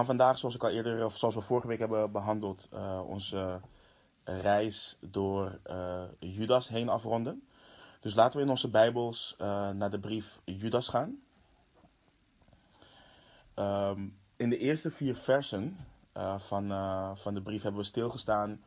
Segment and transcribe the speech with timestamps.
[0.00, 3.60] gaan vandaag, zoals ik al eerder, of zoals we vorige week hebben behandeld, uh, onze
[4.24, 7.48] reis door uh, Judas heen afronden.
[8.00, 9.34] Dus laten we in onze Bijbels
[9.74, 11.20] naar de brief Judas gaan.
[13.54, 15.76] Um, in de eerste vier versen
[16.36, 16.68] van,
[17.16, 18.62] van de brief hebben we stilgestaan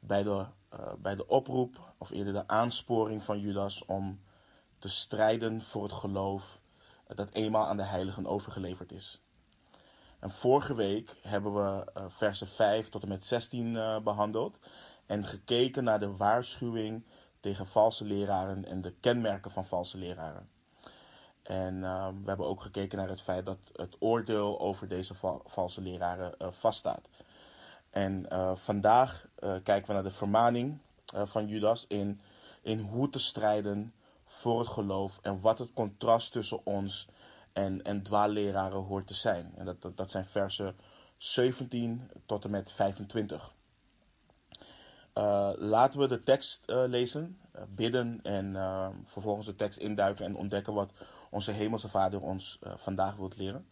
[0.00, 0.44] bij de,
[0.98, 4.20] bij de oproep, of eerder de aansporing van Judas om
[4.78, 6.60] te strijden voor het geloof
[7.06, 9.21] dat eenmaal aan de heiligen overgeleverd is.
[10.22, 14.58] En vorige week hebben we uh, versen 5 tot en met 16 uh, eh, behandeld
[15.06, 17.04] en gekeken naar de waarschuwing
[17.40, 20.48] tegen valse leraren en de kenmerken van valse leraren.
[21.42, 25.42] En uh, we hebben ook gekeken naar het feit dat het oordeel over deze val
[25.44, 27.08] valse leraren vaststaat.
[27.90, 29.26] En vandaag
[29.62, 30.78] kijken we naar de vermaning
[31.14, 32.20] van Judas in,
[32.62, 37.08] in hoe te strijden voor het geloof en wat het contrast tussen ons
[37.52, 39.52] en, en dwaalleraren hoort te zijn.
[39.56, 40.76] En dat, dat, zijn versen
[41.16, 43.54] 17 tot en met 25.
[45.14, 48.56] Uh, eh, laten we de tekst uh, lezen, uh, bidden en
[49.04, 50.92] vervolgens de tekst induiken en ontdekken wat
[51.30, 53.66] onze Hemelse Vader ons vandaag wilt leren.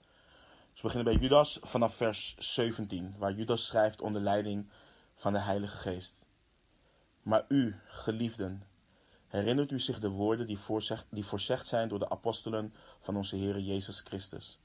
[0.73, 4.71] Dus we beginnen bij Judas vanaf vers 17, waar Judas schrijft onder leiding
[5.15, 6.25] van de Heilige Geest.
[7.23, 8.63] Maar u, geliefden,
[9.31, 13.37] herinnert u zich de woorden die, voorzeg, die voorzegd zijn door de apostelen van onze
[13.37, 14.59] Heer Jezus Christus.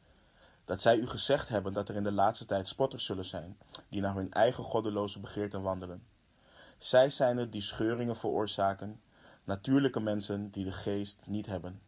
[0.66, 3.58] Dat zij u gezegd hebben dat er in de laatste tijd spotters zullen zijn,
[3.90, 6.04] die naar hun eigen goddeloze begeerten wandelen.
[6.78, 9.02] Zij zijn het die scheuringen veroorzaken,
[9.44, 11.82] natuurlijke mensen die de geest niet hebben.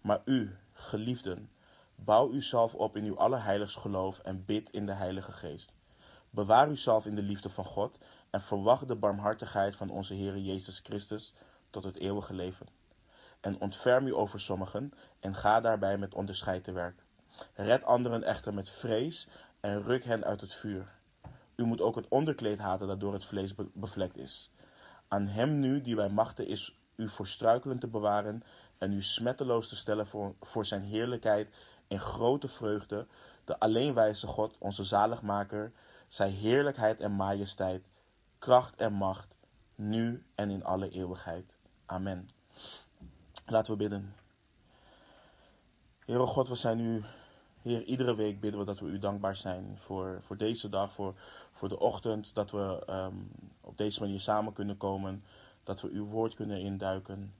[0.00, 1.50] Maar u, geliefden,
[1.94, 5.76] bouw uzelf op in uw allerheiligst geloof en bid in de Heilige Geest.
[6.30, 7.98] Bewaar uzelf in de liefde van God
[8.30, 11.34] en verwacht de barmhartigheid van onze Heer Jezus Christus
[11.70, 12.66] tot het eeuwige leven.
[13.40, 17.04] En ontferm u over sommigen en ga daarbij met onderscheid te werk.
[17.54, 19.28] Red anderen echter met vrees
[19.60, 20.98] en ruk hen uit het vuur.
[21.56, 24.50] U moet ook het onderkleed haten dat door het vlees bevlekt is.
[25.08, 28.42] Aan hem nu, die wij machten, is u voor struikelen te bewaren
[28.78, 31.48] en u smetteloos te stellen voor, voor zijn heerlijkheid
[31.88, 33.06] in grote vreugde,
[33.44, 35.72] de alleenwijze God, onze zaligmaker,
[36.08, 37.86] zij heerlijkheid en majesteit,
[38.38, 39.36] kracht en macht,
[39.74, 41.58] nu en in alle eeuwigheid.
[41.90, 42.28] Amen.
[43.46, 44.14] Laten we bidden.
[46.04, 47.02] Heere God, we zijn u,
[47.62, 51.14] Heer, iedere week bidden we dat we u dankbaar zijn voor, voor deze dag, voor,
[51.52, 53.30] voor de ochtend, dat we um,
[53.60, 55.24] op deze manier samen kunnen komen,
[55.64, 57.34] dat we uw woord kunnen induiken.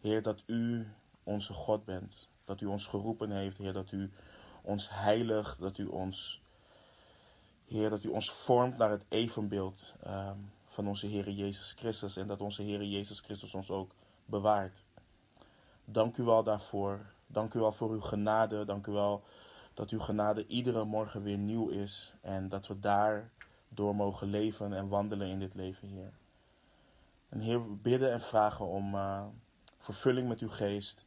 [0.00, 0.88] Heer, dat u
[1.22, 4.12] onze God bent, dat u ons geroepen heeft, Heer, dat u
[4.62, 6.40] ons heilig, dat u ons,
[7.64, 12.26] Heer, dat u ons vormt naar het evenbeeld um, van onze Heer Jezus Christus en
[12.26, 13.94] dat onze Heer Jezus Christus ons ook
[14.24, 14.84] bewaart.
[15.84, 17.06] Dank u wel daarvoor.
[17.26, 18.64] Dank u wel voor uw genade.
[18.64, 19.24] Dank u wel
[19.74, 23.30] dat uw genade iedere morgen weer nieuw is en dat we daar
[23.68, 26.12] door mogen leven en wandelen in dit leven, Heer.
[27.28, 29.26] En Heer, we bidden en vragen om uh,
[29.78, 31.06] vervulling met uw geest.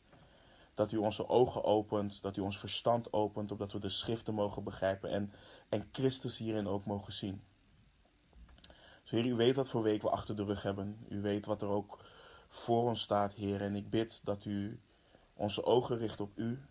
[0.73, 4.63] Dat u onze ogen opent, dat u ons verstand opent, opdat we de schriften mogen
[4.63, 5.33] begrijpen en,
[5.69, 7.41] en Christus hierin ook mogen zien.
[9.09, 11.05] Dus Heer, u weet wat voor week we achter de rug hebben.
[11.07, 11.99] U weet wat er ook
[12.47, 13.61] voor ons staat, Heer.
[13.61, 14.79] En ik bid dat u
[15.33, 16.61] onze ogen richt op u.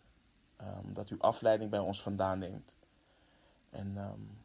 [0.60, 2.76] Um, dat u afleiding bij ons vandaan neemt.
[3.70, 4.38] En um,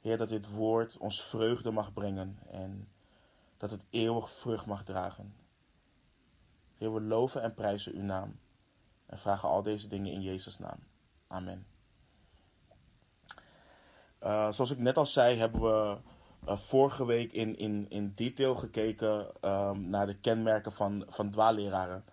[0.00, 2.38] Heer, dat dit woord ons vreugde mag brengen.
[2.50, 2.88] En
[3.56, 5.34] dat het eeuwig vrucht mag dragen.
[6.76, 8.38] Heer, we loven en prijzen uw naam.
[9.06, 10.78] En vragen al deze dingen in Jezus' naam.
[11.26, 11.66] Amen.
[14.22, 15.98] Uh, zoals ik net al zei, hebben we
[16.48, 22.04] uh, vorige week in, in, in detail gekeken um, naar de kenmerken van, van dwaalleraren.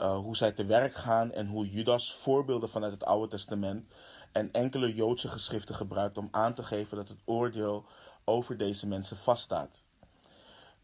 [0.00, 3.92] Uh, hoe zij te werk gaan en hoe Judas voorbeelden vanuit het Oude Testament
[4.32, 7.84] en enkele Joodse geschriften gebruikt om aan te geven dat het oordeel
[8.24, 9.82] over deze mensen vaststaat.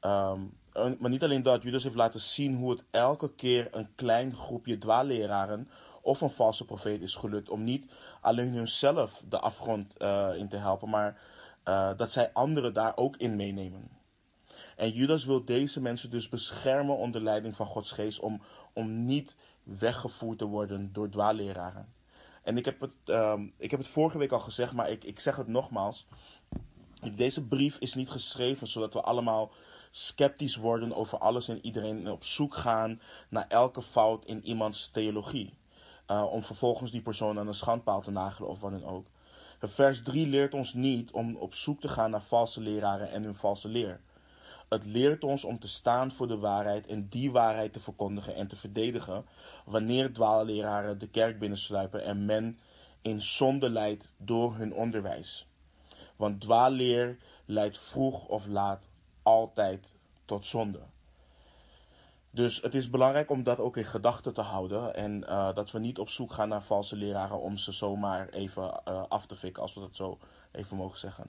[0.00, 4.34] Um, maar niet alleen dat, Judas heeft laten zien hoe het elke keer een klein
[4.34, 5.68] groepje dwaalleraren
[6.02, 7.86] of een valse profeet is gelukt om niet
[8.20, 11.20] alleen hunzelf de afgrond uh, in te helpen, maar
[11.68, 13.90] uh, dat zij anderen daar ook in meenemen.
[14.76, 18.42] En Judas wil deze mensen dus beschermen onder leiding van Gods geest om,
[18.72, 21.92] om niet weggevoerd te worden door dwaalleraren.
[22.42, 25.20] En ik heb, het, um, ik heb het vorige week al gezegd, maar ik, ik
[25.20, 26.06] zeg het nogmaals.
[27.16, 29.50] Deze brief is niet geschreven zodat we allemaal
[29.90, 34.90] sceptisch worden over alles en iedereen en op zoek gaan naar elke fout in iemands
[34.90, 35.54] theologie.
[36.10, 39.06] Uh, om vervolgens die persoon aan een schandpaal te nagelen of wat dan ook.
[39.68, 43.34] Vers 3 leert ons niet om op zoek te gaan naar valse leraren en hun
[43.34, 44.00] valse leer.
[44.68, 48.46] Het leert ons om te staan voor de waarheid en die waarheid te verkondigen en
[48.46, 49.24] te verdedigen
[49.64, 52.58] wanneer dwaalleraren de kerk binnensluipen en men
[53.02, 55.46] in zonde leidt door hun onderwijs.
[56.16, 58.88] Want dwaalleer leidt vroeg of laat
[59.22, 59.92] altijd
[60.24, 60.80] tot zonde.
[62.34, 64.94] Dus het is belangrijk om dat ook in gedachten te houden.
[64.94, 68.80] En uh, dat we niet op zoek gaan naar valse leraren om ze zomaar even
[68.88, 70.18] uh, af te fikken, als we dat zo
[70.52, 71.26] even mogen zeggen.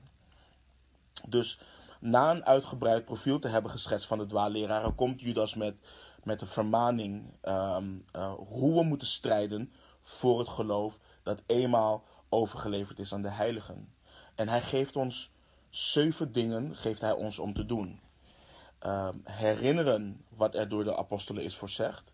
[1.27, 1.59] Dus
[1.99, 5.79] na een uitgebreid profiel te hebben geschetst van de dwaalleraren, komt Judas met,
[6.23, 12.99] met de vermaning um, uh, hoe we moeten strijden voor het geloof dat eenmaal overgeleverd
[12.99, 13.93] is aan de heiligen.
[14.35, 15.31] En hij geeft ons
[15.69, 17.99] zeven dingen geeft hij ons om te doen.
[18.85, 22.13] Um, herinneren wat er door de apostelen is voorzegd.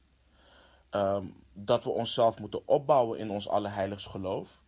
[0.92, 4.62] Um, dat we onszelf moeten opbouwen in ons allerheiligs geloof.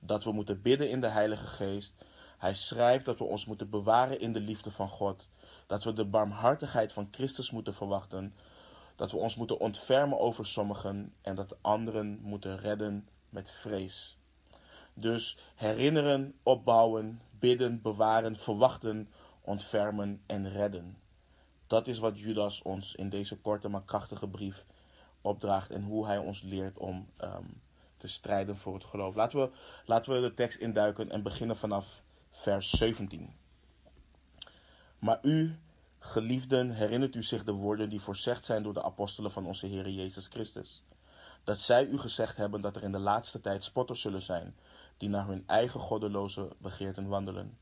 [0.00, 1.94] Dat we moeten bidden in de Heilige Geest.
[2.38, 5.28] Hij schrijft dat we ons moeten bewaren in de liefde van God.
[5.66, 8.34] Dat we de barmhartigheid van Christus moeten verwachten.
[8.96, 14.18] Dat we ons moeten ontfermen over sommigen en dat anderen moeten redden met vrees.
[14.94, 19.08] Dus herinneren, opbouwen, bidden, bewaren, verwachten,
[19.40, 20.96] ontfermen en redden.
[21.68, 24.66] Dat is wat Judas ons in deze korte maar krachtige brief
[25.20, 27.60] opdraagt en hoe hij ons leert om um,
[27.96, 29.14] te strijden voor het geloof.
[29.14, 29.50] Laten we,
[29.84, 33.34] laten we de tekst induiken en beginnen vanaf vers 17.
[34.98, 35.58] Maar u,
[35.98, 39.88] geliefden, herinnert u zich de woorden die voorzegd zijn door de apostelen van onze Heer
[39.88, 40.82] Jezus Christus.
[41.44, 44.56] Dat zij u gezegd hebben dat er in de laatste tijd spotters zullen zijn,
[44.96, 47.58] die naar hun eigen goddeloze begeerten wandelen.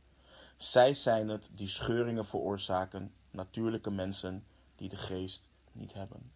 [0.56, 4.44] Zij zijn het die scheuringen veroorzaken, natuurlijke mensen
[4.76, 6.32] die de geest niet hebben.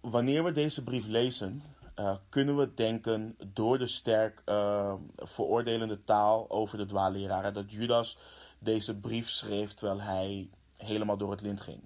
[0.00, 1.62] Wanneer we deze brief lezen,
[1.96, 8.16] uh, kunnen we denken door de sterk uh, veroordelende taal over de dwaalleraren dat Judas
[8.58, 11.82] deze brief schreef terwijl hij helemaal door het lint ging.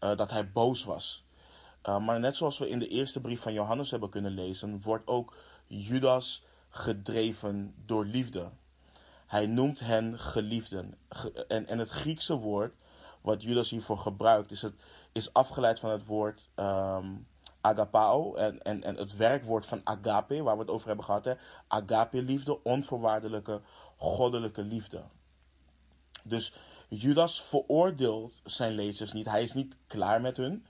[0.00, 1.24] Uh, dat hij boos was.
[1.82, 5.36] maar net zoals we in de eerste brief van Johannes hebben kunnen lezen, wordt ook
[5.66, 8.50] Judas gedreven door liefde.
[9.34, 10.94] Hij noemt hen geliefden.
[11.48, 12.74] En, en het Griekse woord
[13.20, 14.74] wat Judas hiervoor gebruikt, is, het,
[15.12, 17.26] is afgeleid van het woord um,
[17.60, 18.34] agapao.
[18.34, 21.24] En, en, en het werkwoord van agape, waar we het over hebben gehad.
[21.24, 21.34] Hè?
[21.68, 23.60] Agape liefde, onvoorwaardelijke,
[23.96, 25.02] goddelijke liefde.
[26.22, 26.54] Dus
[26.88, 29.30] Judas veroordeelt zijn lezers niet.
[29.30, 30.66] Hij is niet klaar met hun.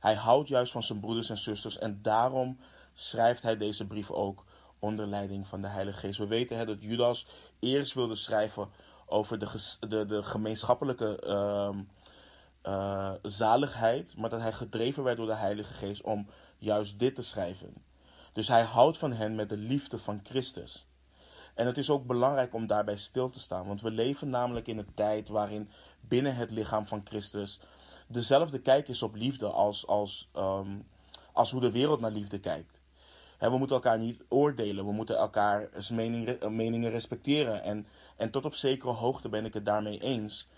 [0.00, 1.78] Hij houdt juist van zijn broeders en zusters.
[1.78, 2.58] En daarom
[2.94, 4.44] schrijft hij deze brief ook
[4.78, 6.18] onder leiding van de Heilige Geest.
[6.18, 7.26] We weten hè, dat Judas
[7.58, 8.68] eerst wilde schrijven
[9.06, 11.78] over de, de, de gemeenschappelijke uh,
[12.66, 16.26] uh, zaligheid, maar dat hij gedreven werd door de Heilige Geest om
[16.58, 17.74] juist dit te schrijven.
[18.32, 20.86] Dus hij houdt van hen met de liefde van Christus.
[21.54, 24.78] En het is ook belangrijk om daarbij stil te staan, want we leven namelijk in
[24.78, 25.70] een tijd waarin
[26.00, 27.60] binnen het lichaam van Christus
[28.06, 30.86] dezelfde kijk is op liefde als, als, um,
[31.32, 32.77] als hoe de wereld naar liefde kijkt
[33.38, 34.84] we moeten elkaar niet oordelen.
[34.84, 37.62] We moeten elkaars mening, meningen respecteren.
[37.62, 37.86] En,
[38.16, 40.48] en tot op zekere hoogte ben ik het daarmee eens.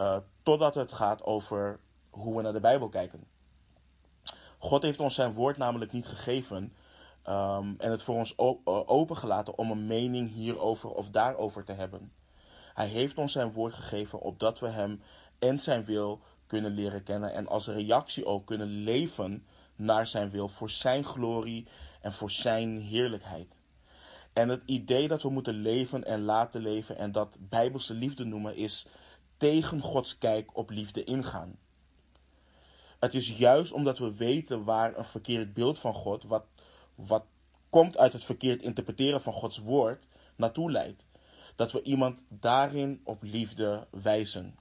[0.00, 3.24] Uh, totdat het gaat over hoe we naar de Bijbel kijken.
[4.58, 6.72] God heeft ons zijn woord namelijk niet gegeven.
[7.28, 8.38] Um, en het voor ons
[8.86, 12.12] opengelaten om een mening hierover of daarover te hebben.
[12.74, 15.02] Hij heeft ons zijn woord gegeven opdat we hem
[15.38, 17.32] en zijn wil kunnen leren kennen.
[17.32, 21.66] En als reactie ook kunnen leven naar zijn wil voor zijn glorie
[22.04, 23.60] en voor zijn heerlijkheid.
[24.32, 28.56] En het idee dat we moeten leven en laten leven en dat bijbelse liefde noemen
[28.56, 28.86] is
[29.36, 31.58] tegen Gods kijk op liefde ingaan.
[32.98, 36.44] Het is juist omdat we weten waar een verkeerd beeld van God, wat,
[36.94, 37.24] wat
[37.68, 40.06] komt uit het verkeerd interpreteren van Gods woord,
[40.36, 41.06] naartoe leidt.
[41.56, 44.56] Dat we iemand daarin op liefde wijzen.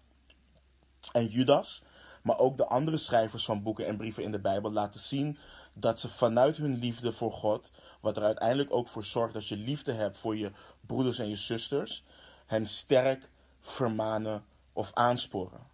[1.11, 1.81] En Judas,
[2.21, 5.37] maar ook de andere schrijvers van boeken en brieven in de Bijbel laten zien
[5.73, 9.57] dat ze vanuit hun liefde voor God, wat er uiteindelijk ook voor zorgt dat je
[9.57, 10.51] liefde hebt voor je
[10.81, 12.03] broeders en je zusters,
[12.45, 15.71] hen sterk vermanen of aansporen.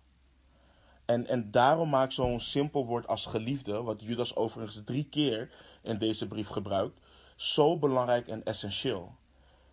[1.06, 5.52] En, en daarom maakt zo'n simpel woord als geliefde, wat Judas overigens drie keer
[5.82, 7.00] in deze brief gebruikt,
[7.36, 9.16] zo belangrijk en essentieel.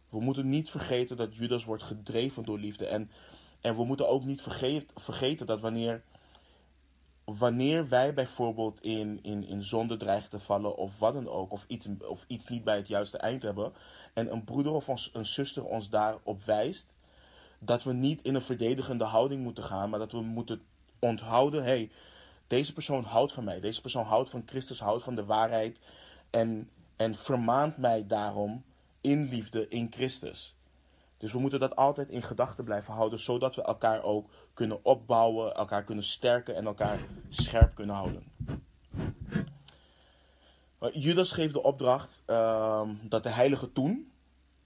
[0.09, 2.87] We moeten niet vergeten dat Judas wordt gedreven door liefde.
[2.87, 3.11] En,
[3.61, 4.47] en we moeten ook niet
[4.95, 6.02] vergeten dat wanneer
[7.26, 11.64] wanneer wij bijvoorbeeld in, in, in zonde dreigen te vallen of wat dan ook, of
[11.68, 13.73] iets, of iets niet bij het juiste eind hebben,
[14.12, 16.95] en een broeder of een zuster ons daarop wijst,
[17.59, 20.62] dat we niet in een verdedigende houding moeten gaan, maar dat we moeten
[20.99, 21.90] onthouden, hey,
[22.47, 25.80] deze persoon houdt van mij, deze persoon houdt van Christus, houdt van de waarheid
[26.30, 28.64] en, en vermaant mij daarom
[29.00, 30.56] in liefde in Christus.
[31.17, 35.55] Dus we moeten dat altijd in gedachten blijven houden, zodat we elkaar ook kunnen opbouwen,
[35.55, 38.25] elkaar kunnen sterken en elkaar scherp kunnen houden.
[40.93, 44.13] Judas geeft de opdracht ehm, dat de heiligen toen,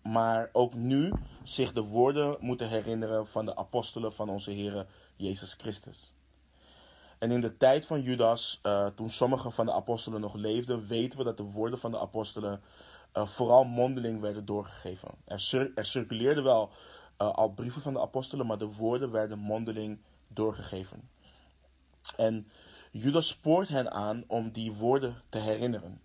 [0.02, 5.54] maar ook nu, zich de woorden moeten herinneren van de apostelen van onze Heer Jezus
[5.54, 6.12] Christus.
[7.19, 11.19] En in de tijd van Judas, uh, toen sommige van de apostelen nog leefden, weten
[11.19, 12.61] we dat de woorden van de apostelen
[13.14, 15.08] uh, vooral mondeling werden doorgegeven.
[15.24, 16.70] Er, er circuleerden wel
[17.18, 21.10] uh, al brieven van de apostelen, maar de woorden werden mondeling doorgegeven.
[22.16, 22.48] En
[22.92, 26.00] Judas spoort hen aan om die woorden te herinneren.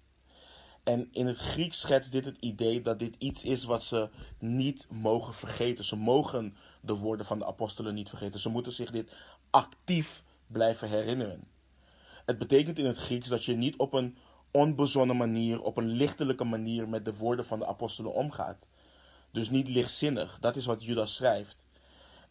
[0.84, 4.10] En in het Grieks schetst dit het idee dat dit iets is wat ze
[4.40, 5.86] niet mogen vergeten.
[5.86, 8.40] Ze mogen de woorden van de apostelen niet vergeten.
[8.40, 9.12] Ze moeten zich dit
[9.50, 11.48] actief blijven herinneren.
[12.26, 14.18] Het betekent in het Grieks dat je niet op een
[14.56, 18.58] onbezonnen manier, op een lichtelijke manier met de woorden van de apostelen omgaat.
[19.32, 20.38] Dus niet lichtzinnig.
[20.40, 21.66] Dat is wat Judas schrijft.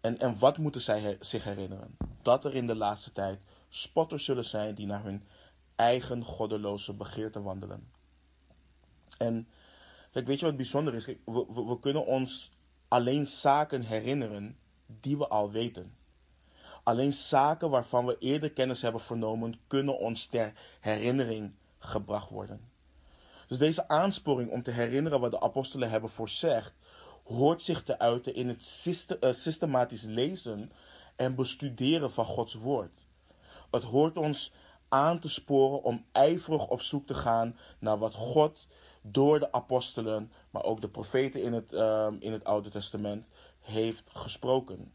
[0.00, 1.96] En, en wat moeten zij zich herinneren?
[2.22, 5.22] Dat er in de laatste tijd spotters zullen zijn die naar hun
[5.76, 7.90] eigen goddeloze begeerte wandelen.
[9.18, 9.48] En
[10.12, 11.06] kijk, weet je wat bijzonder is?
[11.06, 12.50] we, we, we kunnen ons
[12.88, 15.94] alleen zaken herinneren die we al weten.
[16.82, 21.52] Alleen zaken waarvan we eerder kennis hebben vernomen, kunnen ons ter herinnering
[21.84, 22.72] gebracht worden.
[23.46, 26.74] Dus deze aansporing om te herinneren wat de apostelen hebben voorzegd,
[27.24, 28.86] hoort zich te uiten in het
[29.20, 30.72] eh, systematisch lezen
[31.16, 33.06] en bestuderen van Gods woord.
[33.70, 34.52] Het hoort ons
[34.88, 38.66] aan te sporen om ijverig op zoek te gaan naar wat God
[39.02, 43.26] door de apostelen, maar ook de profeten in het, ehm, in het Oude Testament
[43.60, 44.92] heeft gesproken.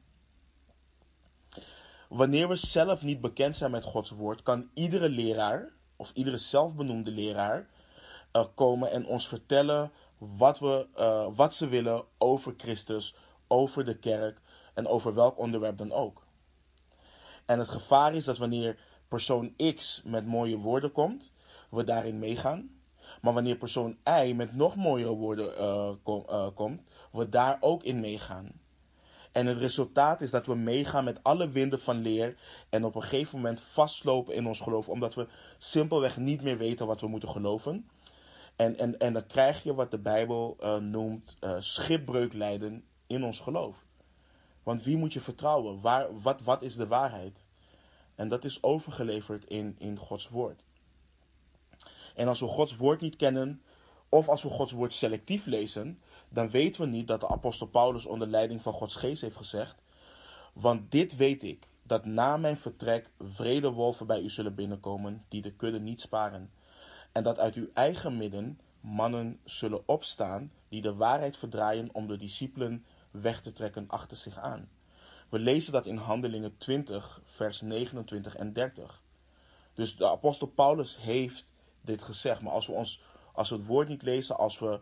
[2.09, 7.11] Wanneer we zelf niet bekend zijn met Gods woord, kan iedere leraar of iedere zelfbenoemde
[7.11, 7.67] leraar
[8.33, 13.15] uh, komen en ons vertellen wat, we, uh, wat ze willen over Christus,
[13.47, 14.41] over de kerk
[14.73, 16.23] en over welk onderwerp dan ook.
[17.45, 21.31] En het gevaar is dat wanneer persoon X met mooie woorden komt,
[21.69, 22.77] we daarin meegaan.
[23.21, 25.61] Maar wanneer persoon Y met nog mooiere woorden
[26.09, 28.51] uh, komt, we daar ook in meegaan.
[29.31, 32.35] En het resultaat is dat we meegaan met alle winden van leer
[32.69, 36.87] en op een gegeven moment vastlopen in ons geloof, omdat we simpelweg niet meer weten
[36.87, 37.89] wat we moeten geloven.
[38.55, 43.23] En, en, en dan krijg je wat de Bijbel uh, noemt uh, schipbreuk lijden in
[43.23, 43.75] ons geloof.
[44.63, 45.81] Want wie moet je vertrouwen?
[45.81, 47.43] Waar, wat, wat is de waarheid?
[48.15, 50.63] En dat is overgeleverd in, in Gods woord.
[52.15, 53.61] En als we Gods woord niet kennen,
[54.09, 58.05] of als we Gods woord selectief lezen, dan weten we niet dat de apostel Paulus
[58.05, 59.75] onder leiding van Gods geest heeft gezegd.
[60.53, 65.41] Want dit weet ik, dat na mijn vertrek vrede wolven bij u zullen binnenkomen, die
[65.41, 66.51] de kudde niet sparen.
[67.11, 72.17] En dat uit uw eigen midden mannen zullen opstaan, die de waarheid verdraaien om de
[72.17, 74.69] discipelen weg te trekken achter zich aan.
[75.29, 79.03] We lezen dat in Handelingen 20, vers 29 en 30.
[79.73, 81.45] Dus de apostel Paulus heeft
[81.81, 82.41] dit gezegd.
[82.41, 83.01] Maar als we, ons,
[83.33, 84.79] als we het woord niet lezen, als we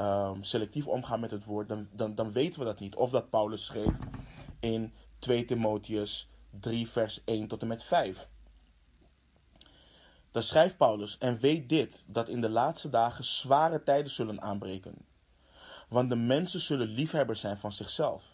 [0.00, 2.94] um, selectief omgaan met het woord, dan, dan, dan weten we dat niet.
[2.94, 3.98] Of dat Paulus schreef
[4.60, 6.28] in 2 Timotheus
[6.60, 8.28] 3, vers 1 tot en met 5.
[10.30, 14.94] Dan schrijft Paulus: En weet dit, dat in de laatste dagen zware tijden zullen aanbreken.
[15.88, 18.24] Want de mensen zullen liefhebbers zijn van zichzelf,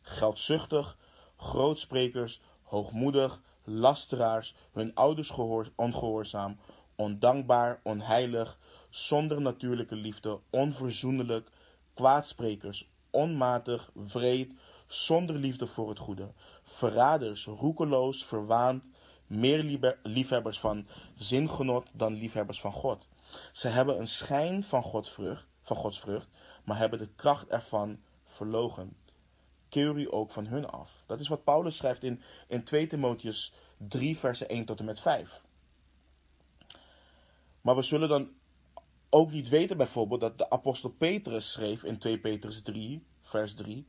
[0.00, 0.96] geldzuchtig,
[1.36, 5.30] grootsprekers, hoogmoedig, lasteraars, hun ouders
[5.76, 6.58] ongehoorzaam,
[6.94, 8.58] ondankbaar, onheilig,
[8.94, 11.50] zonder natuurlijke liefde, onverzoenlijk,
[11.94, 14.52] kwaadsprekers, onmatig, wreed,
[14.86, 16.32] zonder liefde voor het goede,
[16.62, 18.84] verraders, roekeloos, verwaand,
[19.26, 20.86] meer liefhebbers van
[21.16, 23.08] zingenot dan liefhebbers van God.
[23.52, 26.28] Ze hebben een schijn van Gods vrucht, van Gods vrucht,
[26.64, 28.96] maar hebben de kracht ervan verlogen.
[29.68, 31.02] Keur u ook van hun af.
[31.06, 35.00] Dat is wat Paulus schrijft in, in 2 Timotheus 3, versen 1 tot en met
[35.00, 35.42] 5.
[37.60, 38.28] Maar we zullen dan
[39.14, 43.86] ook niet weten bijvoorbeeld dat de apostel Petrus schreef in 2 Petrus 3, vers 3.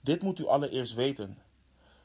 [0.00, 1.38] Dit moet u allereerst weten,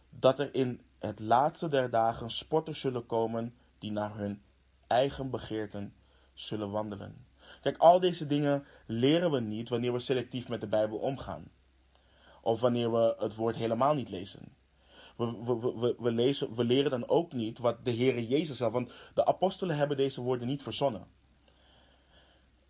[0.10, 4.42] dat er in het laatste der dagen spotters zullen komen die naar hun
[4.88, 5.94] eigen begeerten
[6.34, 7.26] zullen wandelen.
[7.62, 11.52] Kijk, al deze dingen leren we niet wanneer we selectief met de Bijbel omgaan.
[12.42, 14.56] Of wanneer we het woord helemaal niet lezen.
[15.18, 18.72] We, we, we, we, lezen, we leren dan ook niet wat de Heere Jezus zei.
[18.72, 21.20] Want de apostelen hebben deze woorden niet verzonnen.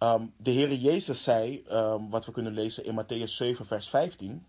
[0.03, 4.45] Um, de Heere Jezus zei, um, wat we kunnen lezen in Matthäus 7, vers 15.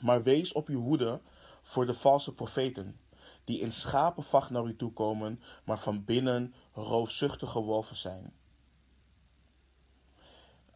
[0.00, 1.20] Maar wees op uw hoede
[1.62, 3.00] voor de valse profeten,
[3.44, 8.32] die in schapenvacht naar u toe komen, maar van binnen roofzuchtige wolven zijn.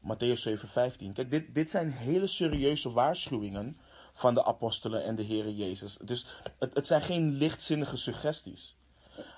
[0.03, 1.13] Matthäus 7, 15.
[1.13, 3.79] Kijk, dit, dit zijn hele serieuze waarschuwingen
[4.13, 5.99] van de apostelen en de Heere Jezus.
[6.05, 6.27] Dus
[6.59, 8.77] het, het zijn geen lichtzinnige suggesties.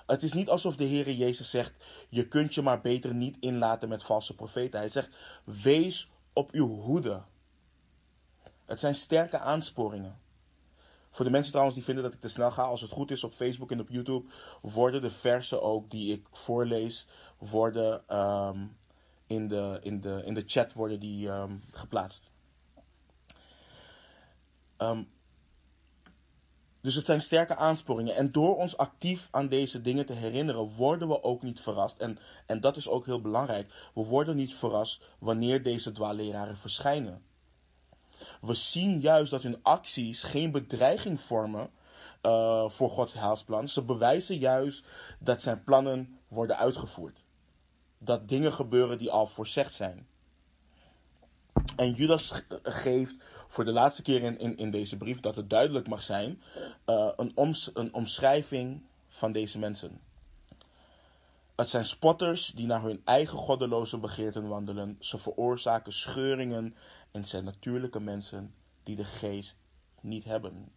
[0.05, 1.73] Het is niet alsof de Heer Jezus zegt:
[2.09, 4.79] je kunt je maar beter niet inlaten met valse profeten.
[4.79, 5.09] Hij zegt:
[5.43, 7.21] wees op uw hoede.
[8.65, 10.19] Het zijn sterke aansporingen.
[11.09, 13.23] Voor de mensen trouwens die vinden dat ik te snel ga, als het goed is
[13.23, 14.29] op Facebook en op YouTube,
[14.61, 17.07] worden de versen ook die ik voorlees,
[17.37, 18.65] worden ehm,
[19.27, 22.31] in, de, in, de, in de chat worden die, ehm, geplaatst.
[24.77, 25.09] Um,
[26.81, 28.15] dus het zijn sterke aansporingen.
[28.15, 31.97] En door ons actief aan deze dingen te herinneren, worden we ook niet verrast.
[31.97, 33.73] En, en dat is ook heel belangrijk.
[33.93, 37.23] We worden niet verrast wanneer deze dwaalleraren verschijnen.
[38.41, 41.69] We zien juist dat hun acties geen bedreiging vormen
[42.21, 43.67] uh, voor Gods heilsplan.
[43.67, 44.85] Ze bewijzen juist
[45.19, 47.23] dat zijn plannen worden uitgevoerd.
[47.97, 50.07] Dat dingen gebeuren die al voorzegd zijn.
[51.75, 53.15] En Judas geeft
[53.49, 56.41] voor de laatste keer in, in, in deze brief, dat het duidelijk mag zijn,
[56.85, 60.01] uh, een, oms, een omschrijving van deze mensen.
[61.55, 64.97] Het zijn spotters die naar hun eigen goddeloze begeerten wandelen.
[64.99, 66.75] Ze veroorzaken scheuringen
[67.11, 68.53] en zijn natuurlijke mensen
[68.83, 69.57] die de geest
[70.01, 70.71] niet hebben.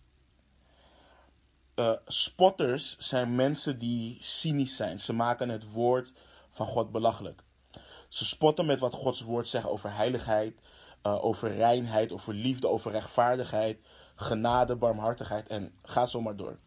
[1.76, 5.00] Uh, spotters zijn mensen die cynisch zijn.
[5.00, 6.12] Ze maken het woord
[6.50, 7.42] van God belachelijk.
[8.08, 10.58] Ze spotten met wat Gods woord zegt over heiligheid,
[11.06, 13.78] uh, over reinheid, over liefde, over rechtvaardigheid,
[14.14, 16.58] genade, barmhartigheid en ga zo maar door.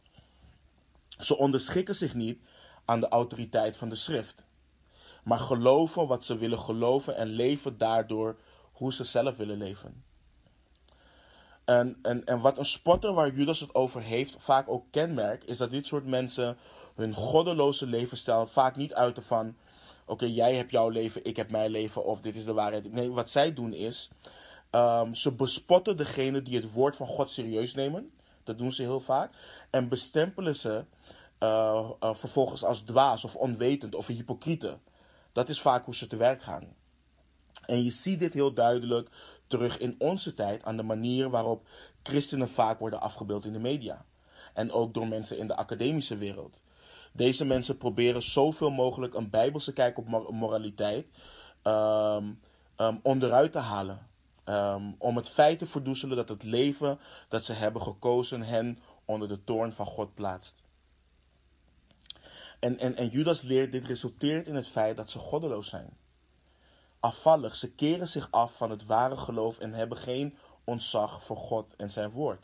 [1.19, 2.39] Ze onderschikken zich niet
[2.85, 4.45] aan de autoriteit van de schrift,
[5.23, 8.35] maar geloven wat ze willen geloven en leven daardoor
[8.71, 10.03] hoe ze zelf willen leven.
[11.65, 15.57] En, en, en wat een spotter waar Judas het over heeft vaak ook kenmerkt, is
[15.57, 16.57] dat dit soort mensen
[16.95, 19.55] hun goddeloze levensstijl vaak niet uiten van
[20.05, 22.91] oké, jij hebt jouw leven, ik heb mijn leven, of dit is de waarheid.
[22.91, 24.09] Nee, wat zij doen is,
[24.71, 28.11] um, ze bespotten degene die het woord van God serieus nemen.
[28.43, 29.33] Dat doen ze heel vaak.
[29.69, 30.85] En bestempelen ze
[31.39, 34.77] uh, uh, vervolgens als dwaas of onwetend of hypocriete.
[35.31, 36.75] Dat is vaak hoe ze te werk gaan.
[37.65, 39.09] En je ziet dit heel duidelijk
[39.47, 41.67] terug in onze tijd aan de manier waarop
[42.03, 44.05] christenen vaak worden afgebeeld in de media.
[44.53, 46.61] En ook door mensen in de academische wereld.
[47.15, 51.07] Deze mensen proberen zoveel mogelijk een bijbelse kijk op moraliteit
[51.63, 52.39] um,
[52.77, 54.07] um, onderuit te halen.
[54.45, 56.99] Um, om het feit te verdoezelen dat het leven
[57.29, 60.63] dat ze hebben gekozen hen onder de toorn van God plaatst.
[62.59, 65.97] En, en, en Judas leert dit resulteert in het feit dat ze goddeloos zijn.
[66.99, 71.75] Afvallig, ze keren zich af van het ware geloof en hebben geen ontzag voor God
[71.75, 72.43] en zijn woord.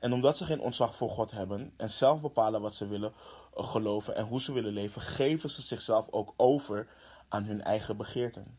[0.00, 3.12] En omdat ze geen ontzag voor God hebben en zelf bepalen wat ze willen
[3.54, 6.88] geloven en hoe ze willen leven, geven ze zichzelf ook over
[7.28, 8.58] aan hun eigen begeerten.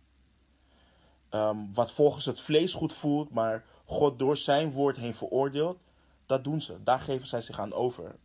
[1.30, 5.78] Um, wat volgens het vlees goed voelt, maar God door zijn woord heen veroordeelt,
[6.26, 6.84] dat doen ze.
[6.84, 8.16] Daar geven zij zich aan over.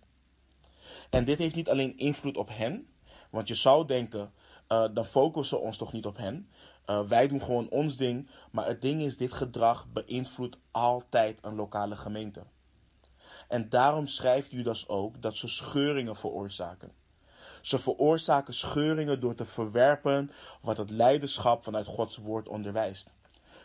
[1.11, 2.89] En dit heeft niet alleen invloed op hen,
[3.31, 4.33] want je zou denken,
[4.69, 6.49] uh, dan focussen we ons toch niet op hen.
[6.87, 11.55] Uh, wij doen gewoon ons ding, maar het ding is, dit gedrag beïnvloedt altijd een
[11.55, 12.43] lokale gemeente.
[13.49, 16.93] En daarom schrijft Judas ook dat ze scheuringen veroorzaken.
[17.61, 20.31] Ze veroorzaken scheuringen door te verwerpen
[20.61, 23.11] wat het leiderschap vanuit Gods woord onderwijst.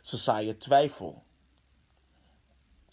[0.02, 1.24] Ze zaaien twijfel.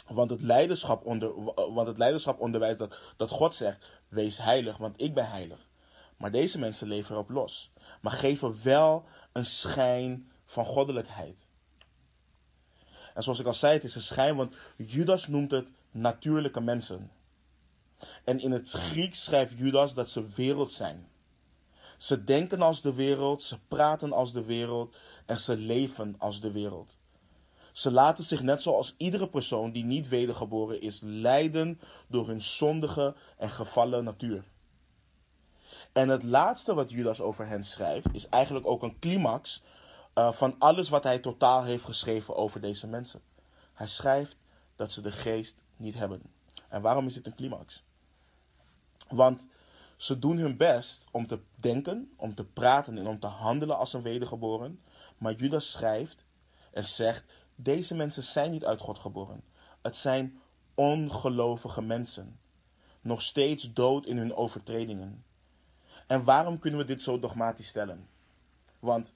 [0.07, 5.01] Want het leiderschap, onder, want het leiderschap onderwijst dat, dat God zegt: Wees heilig, want
[5.01, 5.69] ik ben heilig.
[6.17, 7.73] Maar deze mensen leven erop los.
[8.01, 11.47] Maar geven wel een schijn van goddelijkheid.
[13.15, 17.11] En zoals ik al zei, het is een schijn, want Judas noemt het natuurlijke mensen.
[18.25, 21.09] En in het Grieks schrijft Judas dat ze wereld zijn.
[21.97, 24.97] Ze denken als de wereld, ze praten als de wereld
[25.27, 26.97] en ze leven als de wereld.
[27.73, 33.15] Ze laten zich net zoals iedere persoon die niet wedergeboren is leiden door hun zondige
[33.37, 34.45] en gevallen natuur.
[35.93, 39.63] En het laatste wat Judas over hen schrijft is eigenlijk ook een climax
[40.15, 43.21] uh, van alles wat hij totaal heeft geschreven over deze mensen.
[43.75, 44.37] Hij schrijft
[44.77, 46.23] dat ze de geest niet hebben.
[46.69, 47.83] En waarom is dit een climax?
[49.09, 49.49] Want
[49.97, 53.93] ze doen hun best om te denken, om te praten en om te handelen als
[53.93, 54.81] een wedergeboren.
[55.19, 56.25] Maar Judas schrijft
[56.73, 59.43] en zegt: deze mensen zijn niet uit God geboren.
[59.83, 60.41] Het zijn
[60.75, 62.41] ongelovige mensen.
[63.01, 65.25] Nog steeds dood in hun overtredingen.
[66.07, 68.09] En waarom kunnen we dit zo dogmatisch stellen?
[68.79, 69.13] Want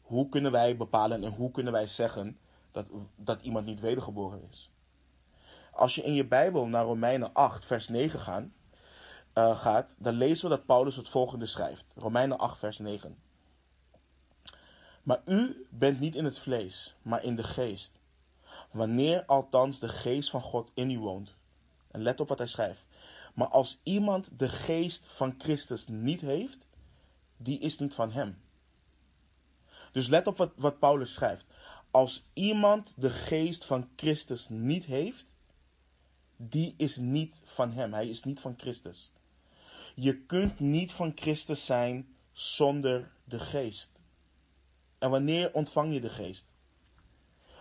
[0.00, 2.38] hoe kunnen wij bepalen en hoe kunnen wij zeggen
[2.70, 4.71] dat, dat iemand niet wedergeboren is?
[5.72, 8.44] Als je in je Bijbel naar Romeinen 8, vers 9 gaat,
[9.34, 11.84] uh, gaat, dan lezen we dat Paulus het volgende schrijft.
[11.94, 13.18] Romeinen 8, vers 9.
[15.02, 18.00] Maar u bent niet in het vlees, maar in de geest.
[18.70, 21.34] Wanneer althans de geest van God in u woont.
[21.90, 22.84] En let op wat hij schrijft.
[23.34, 26.66] Maar als iemand de geest van Christus niet heeft,
[27.36, 28.42] die is niet van hem.
[29.92, 31.46] Dus let op wat, wat Paulus schrijft.
[31.90, 35.31] Als iemand de geest van Christus niet heeft,
[36.48, 37.92] die is niet van hem.
[37.92, 39.10] Hij is niet van Christus.
[39.94, 43.90] Je kunt niet van Christus zijn zonder de geest.
[44.98, 46.46] En wanneer ontvang je de geest?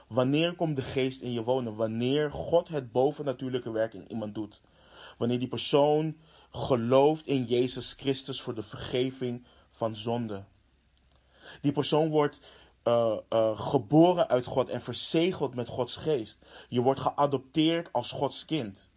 [0.08, 1.76] Wanneer komt de geest in je wonen?
[1.76, 4.62] Wanneer God het bovennatuurlijke werk in iemand doet.
[5.18, 6.18] Wanneer die persoon
[6.52, 10.44] gelooft in Jezus Christus voor de vergeving van zonde.
[11.62, 12.40] Die persoon wordt
[12.84, 16.40] uh, uh, geboren uit God en verzegeld met Gods geest.
[16.70, 18.90] Je wordt geadopteerd als Gods kind.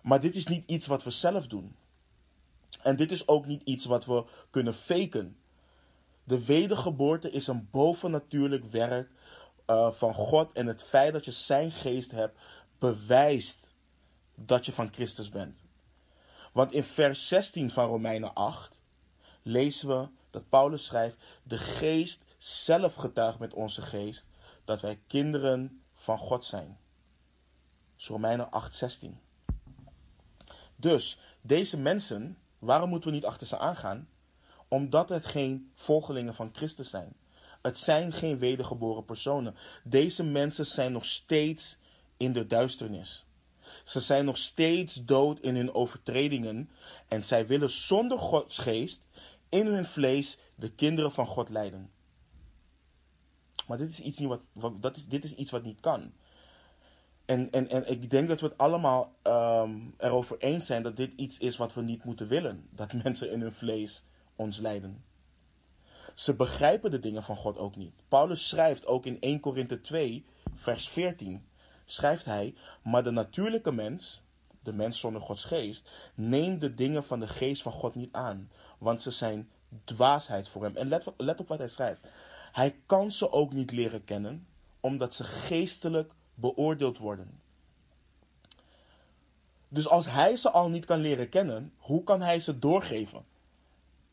[0.00, 1.76] Maar dit is niet iets wat we zelf doen.
[2.82, 5.36] En dit is ook niet iets wat we kunnen faken.
[6.24, 9.10] De wedergeboorte is een bovennatuurlijk werk
[9.66, 10.52] uh, van God.
[10.52, 12.38] En het feit dat je zijn geest hebt,
[12.78, 13.74] bewijst
[14.34, 15.62] dat je van Christus bent.
[16.52, 18.78] Want in vers 16 van Romeinen 8
[19.42, 24.26] lezen we dat Paulus schrijft: De geest zelf getuigt met onze geest
[24.64, 26.78] dat wij kinderen van God zijn.
[27.96, 29.20] Dus Romeinen 8, 16.
[30.76, 34.08] Dus deze mensen, waarom moeten we niet achter ze aangaan?
[34.68, 37.16] Omdat het geen volgelingen van Christus zijn.
[37.62, 39.56] Het zijn geen wedergeboren personen.
[39.84, 41.78] Deze mensen zijn nog steeds
[42.16, 43.26] in de duisternis.
[43.84, 46.70] Ze zijn nog steeds dood in hun overtredingen
[47.08, 49.02] en zij willen zonder Gods geest
[49.48, 51.93] in hun vlees de kinderen van God leiden.
[53.66, 56.12] Maar dit is iets, niet wat, dat is, dit is iets wat niet kan.
[57.24, 61.12] En, en, en ik denk dat we het allemaal um, erover eens zijn dat dit
[61.16, 62.68] iets is wat we niet moeten willen.
[62.70, 64.04] Dat mensen in hun vlees
[64.36, 65.04] ons leiden.
[66.14, 68.02] Ze begrijpen de dingen van God ook niet.
[68.08, 70.24] Paulus schrijft ook in 1 Korinthe 2,
[70.54, 71.44] vers 14,
[71.84, 74.22] schrijft hij, maar de natuurlijke mens,
[74.62, 78.50] de mens zonder Gods geest, neemt de dingen van de geest van God niet aan,
[78.78, 79.50] want ze zijn
[79.84, 80.76] dwaasheid voor hem.
[80.76, 82.00] En let op wat hij schrijft.
[82.54, 84.46] Hij kan ze ook niet leren kennen,
[84.80, 87.40] omdat ze geestelijk beoordeeld worden.
[89.68, 93.24] Dus als hij ze al niet kan leren kennen, hoe kan hij ze doorgeven?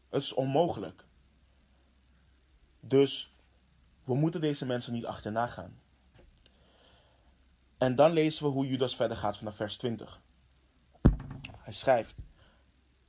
[0.09, 1.03] Het is onmogelijk.
[2.79, 3.33] Dus
[4.03, 5.79] we moeten deze mensen niet achterna gaan.
[7.77, 10.21] En dan lezen we hoe Judas verder gaat vanaf vers 20.
[11.57, 12.15] Hij schrijft: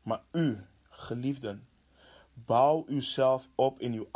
[0.02, 1.66] Maar u, geliefden,
[2.34, 4.08] bouw uzelf op in uw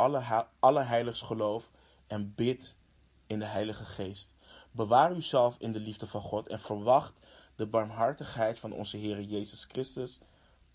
[0.59, 1.71] allerheiligst geloof
[2.07, 2.75] en bid
[3.27, 4.35] in de Heilige Geest.
[4.71, 7.13] Bewaar uzelf in de liefde van God en verwacht
[7.55, 10.19] de barmhartigheid van onze Heer Jezus Christus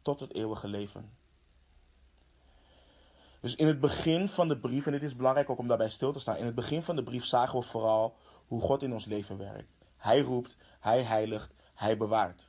[0.02, 1.10] tot het eeuwige leven.
[3.40, 6.12] Dus in het begin van de brief, en het is belangrijk ook om daarbij stil
[6.12, 9.04] te staan, in het begin van de brief zagen we vooral hoe God in ons
[9.04, 9.72] leven werkt.
[9.96, 12.46] Hij roept, hij heiligt, hij bewaart.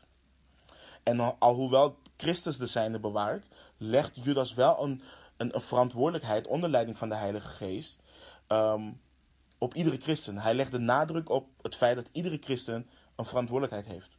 [1.03, 3.47] En alhoewel Christus de zijne bewaart,
[3.83, 5.01] legt Judas wel een,
[5.37, 7.99] een, een verantwoordelijkheid onder leiding van de Heilige Geest
[8.47, 9.01] um,
[9.57, 10.37] op iedere christen.
[10.37, 14.17] Hij legt de nadruk op het feit dat iedere christen een verantwoordelijkheid heeft.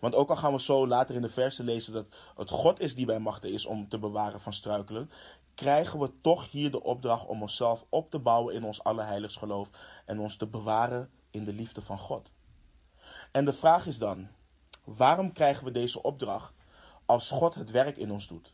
[0.00, 2.06] Want ook al gaan we zo later in de versen lezen dat
[2.36, 5.10] het God is die bij machten is om te bewaren van struikelen,
[5.54, 9.70] krijgen we toch hier de opdracht om onszelf op te bouwen in ons allerheiligst geloof
[10.06, 12.30] en ons te bewaren in de liefde van God.
[13.32, 14.28] En de vraag is dan,
[14.84, 16.52] waarom krijgen we deze opdracht
[17.10, 18.52] als God het werk in ons doet?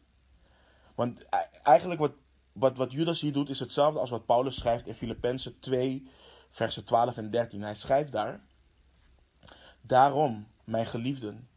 [0.94, 2.12] Want e-, eigenlijk wat,
[2.52, 6.08] wat, wat Judas hier doet is hetzelfde als wat Paulus schrijft in Filippenzen 2,
[6.50, 7.62] versen 12 en 13.
[7.62, 8.40] Hij schrijft daar,
[9.86, 11.48] Daarom, mijn geliefden,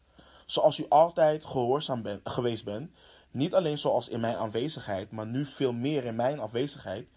[0.45, 2.91] zoals u altijd gehoorzaam ben, geweest bent,
[3.31, 7.07] niet alleen zoals in mijn aanwezigheid, maar nu veel meer in mijn afwezigheid,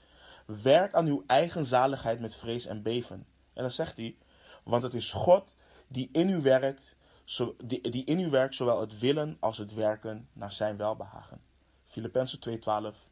[0.46, 3.26] werk aan uw eigen zaligheid met vrees en beven.
[3.52, 4.16] En dan zegt hij,
[4.64, 5.56] want het is God
[5.88, 10.28] die in u werkt, zo, die, in u werkt zowel het willen als het werken
[10.32, 11.40] naar zijn welbehagen.
[11.86, 13.08] Filippenzen 2, 12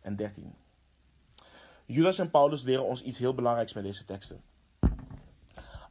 [0.00, 0.54] en 13.
[1.86, 4.42] Judas en Paulus leren ons iets heel belangrijks met deze teksten.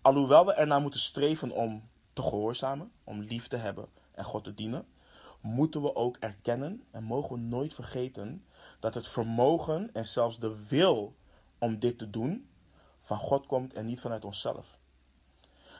[0.02, 4.54] Alhoewel we ernaar moeten streven om te gehoorzamen, om lief te hebben en God te
[4.54, 4.88] dienen,
[5.42, 8.46] moeten we ook erkennen en mogen we nooit vergeten
[8.80, 11.16] dat het vermogen en zelfs de wil
[11.58, 12.50] om dit te doen
[13.02, 14.80] van God komt en niet vanuit onszelf.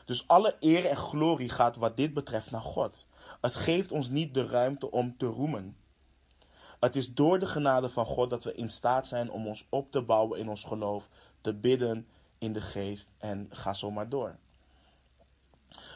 [0.04, 3.06] Dus alle eer en glorie gaat wat dit betreft naar God.
[3.40, 5.76] Het geeft ons niet de ruimte om te roemen.
[6.80, 9.90] Het is door de genade van God dat we in staat zijn om ons op
[9.90, 11.08] te bouwen in ons geloof,
[11.40, 12.06] te bidden
[12.38, 14.36] in de geest en ga zo maar door.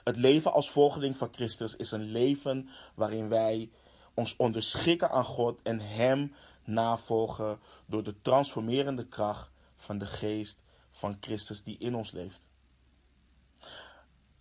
[0.04, 3.70] Het leven als volgeling van Christus is een leven waarin wij
[4.14, 11.16] ons onderschikken aan God en Hem navolgen door de transformerende kracht van de geest van
[11.20, 12.48] Christus die in ons leeft.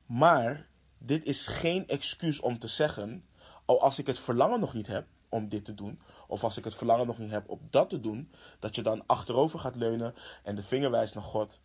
[0.06, 3.26] Maar dit is geen excuus om te zeggen,
[3.66, 6.64] oh, als ik het verlangen nog niet heb om dit te doen, of als ik
[6.64, 10.14] het verlangen nog niet heb om dat te doen, dat je dan achterover gaat leunen
[10.44, 11.62] en de vinger wijst naar God.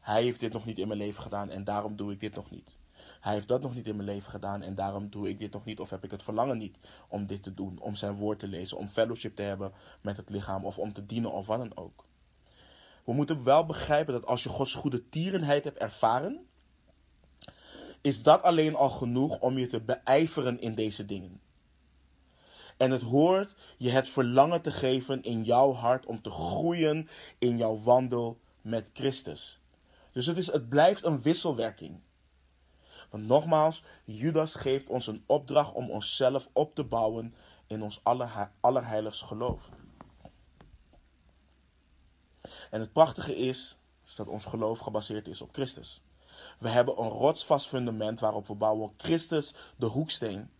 [0.00, 2.50] Hij heeft dit nog niet in mijn leven gedaan en daarom doe ik dit nog
[2.50, 2.76] niet.
[3.20, 5.64] Hij heeft dat nog niet in mijn leven gedaan en daarom doe ik dit nog
[5.64, 5.80] niet.
[5.80, 6.78] Of heb ik het verlangen niet
[7.08, 10.30] om dit te doen, om zijn woord te lezen, om fellowship te hebben met het
[10.30, 12.04] lichaam of om te dienen of wat dan ook.
[13.04, 16.46] We moeten wel begrijpen dat als je Gods goede tierenheid hebt ervaren,
[18.02, 21.40] is dat alleen al genoeg om je te beijveren in deze dingen.
[22.76, 27.56] En het hoort je het verlangen te geven in jouw hart om te groeien in
[27.56, 29.60] jouw wandel met Christus.
[30.12, 32.00] Dus het, is, het blijft een wisselwerking.
[33.10, 37.34] Want nogmaals, Judas geeft ons een opdracht om onszelf op te bouwen
[37.66, 38.00] in ons
[38.60, 39.68] allerheiligst geloof.
[42.70, 46.02] En het prachtige is, is dat ons geloof gebaseerd is op Christus.
[46.62, 48.92] We hebben een rotsvast fundament waarop we bouwen.
[48.96, 50.50] Christus, de hoeksteen.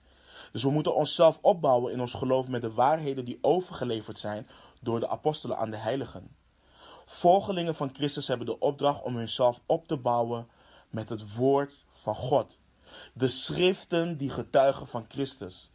[0.53, 4.49] Dus we moeten onszelf opbouwen in ons geloof met de waarheden die overgeleverd zijn
[4.81, 6.37] door de apostelen aan de heiligen.
[7.07, 10.49] Volgelingen van Christus hebben de opdracht om hunzelf op te bouwen
[10.91, 12.59] met het woord van God.
[13.13, 15.71] De schriften die getuigen van Christus.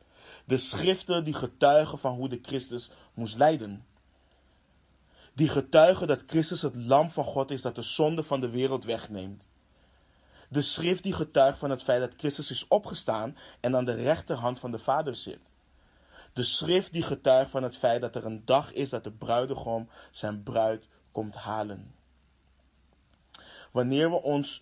[0.46, 3.86] De schriften die getuigen van hoe de Christus moest lijden.
[5.34, 8.86] Die getuigen dat Christus het lam van God is dat de zonde van de wereld
[8.86, 9.47] wegneemt.
[10.48, 14.60] De schrift die getuigt van het feit dat Christus is opgestaan en aan de rechterhand
[14.60, 15.52] van de Vader zit.
[16.34, 19.90] De schrift die getuigt van het feit dat er een dag is dat de bruidegom
[20.12, 21.96] zijn bruid komt halen.
[23.72, 24.62] Wanneer we ons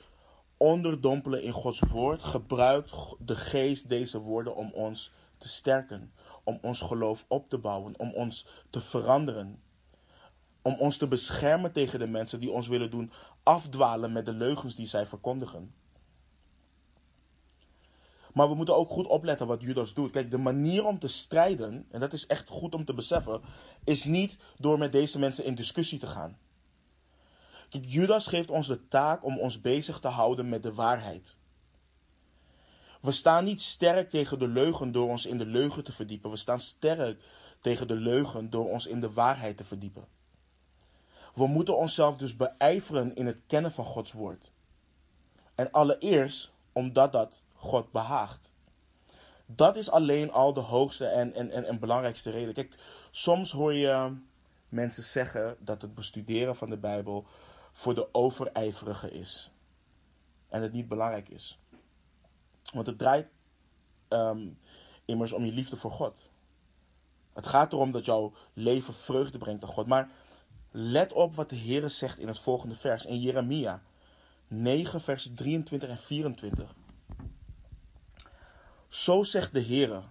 [0.57, 6.81] onderdompelen in Gods woord, gebruikt de geest deze woorden om ons te sterken, om ons
[6.81, 9.59] geloof op te bouwen, om ons te veranderen.
[10.61, 13.11] Om ons te beschermen tegen de mensen die ons willen doen
[13.45, 15.73] afdwalen met de leugens die zij verkondigen.
[18.33, 20.11] Maar we moeten ook goed opletten wat Judas doet.
[20.11, 23.41] Kijk, de manier om te strijden, en dat is echt goed om te beseffen,
[23.83, 26.37] is niet door met deze mensen in discussie te gaan.
[27.69, 31.35] Judas geeft ons de taak om ons bezig te houden met de waarheid.
[33.01, 36.29] We staan niet sterk tegen de leugen door ons in de leugen te verdiepen.
[36.29, 37.21] We staan sterk
[37.59, 40.07] tegen de leugen door ons in de waarheid te verdiepen.
[41.35, 44.51] We moeten onszelf dus beijveren in het kennen van Gods woord.
[45.55, 48.51] En allereerst omdat dat God behaagt.
[49.45, 52.53] Dat is alleen al de hoogste en, en, en, en belangrijkste reden.
[52.53, 52.75] Kijk,
[53.11, 54.13] soms hoor je
[54.69, 57.25] mensen zeggen dat het bestuderen van de Bijbel
[57.73, 59.51] voor de overijverige is.
[60.49, 61.59] En het niet belangrijk is.
[62.73, 63.27] Want het draait
[64.09, 64.59] um,
[65.05, 66.29] immers om je liefde voor God.
[67.33, 69.87] Het gaat erom dat jouw leven vreugde brengt aan God.
[69.87, 70.09] Maar
[70.77, 73.05] let op wat de Heer zegt in het volgende vers.
[73.05, 73.81] In Jeremia
[74.47, 76.75] 9, vers 23 en 24.
[78.87, 80.03] Zo zegt de Heer.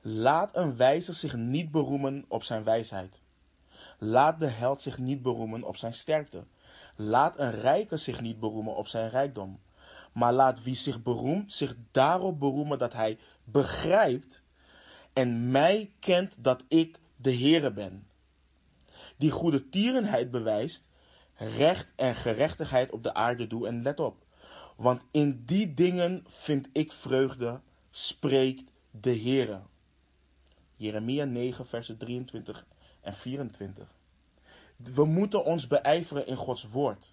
[0.00, 3.20] Laat een wijze zich niet beroemen op zijn wijsheid.
[3.98, 6.44] Laat de held zich niet beroemen op zijn sterkte.
[6.96, 9.60] Laat een rijke zich niet beroemen op zijn rijkdom.
[10.12, 14.42] Maar laat wie zich beroemt zich daarop beroemen dat hij begrijpt
[15.12, 18.07] en mij kent dat ik de Heere ben.
[19.18, 20.86] Die goede tierenheid bewijst,
[21.34, 24.24] recht en gerechtigheid op de aarde doe en let op.
[24.76, 29.60] Want in die dingen vind ik vreugde, spreekt de Heere.
[30.76, 32.66] Jeremia 9, versen 23
[33.00, 33.94] en 24.
[34.76, 37.12] We moeten ons beijveren in Gods woord.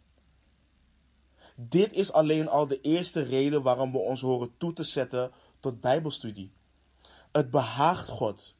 [1.55, 5.81] Dit is alleen al de eerste reden waarom we ons horen toe te zetten tot
[5.81, 6.51] Bijbelstudie.
[7.31, 8.55] Het behaagt God.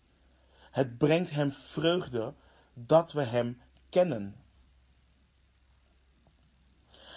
[0.71, 2.34] Het brengt Hem vreugde
[2.76, 4.36] dat we Hem kennen.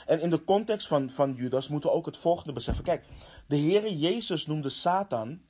[0.06, 2.84] En in de context van, van Judas moeten we ook het volgende beseffen.
[2.84, 3.04] Kijk,
[3.46, 5.40] de Heere Jezus noemde Satan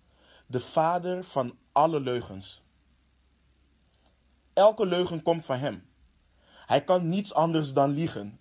[0.46, 2.62] de vader van alle leugens.
[4.52, 5.88] Elke leugen komt van hem.
[6.66, 8.40] Hij kan niets anders dan liegen.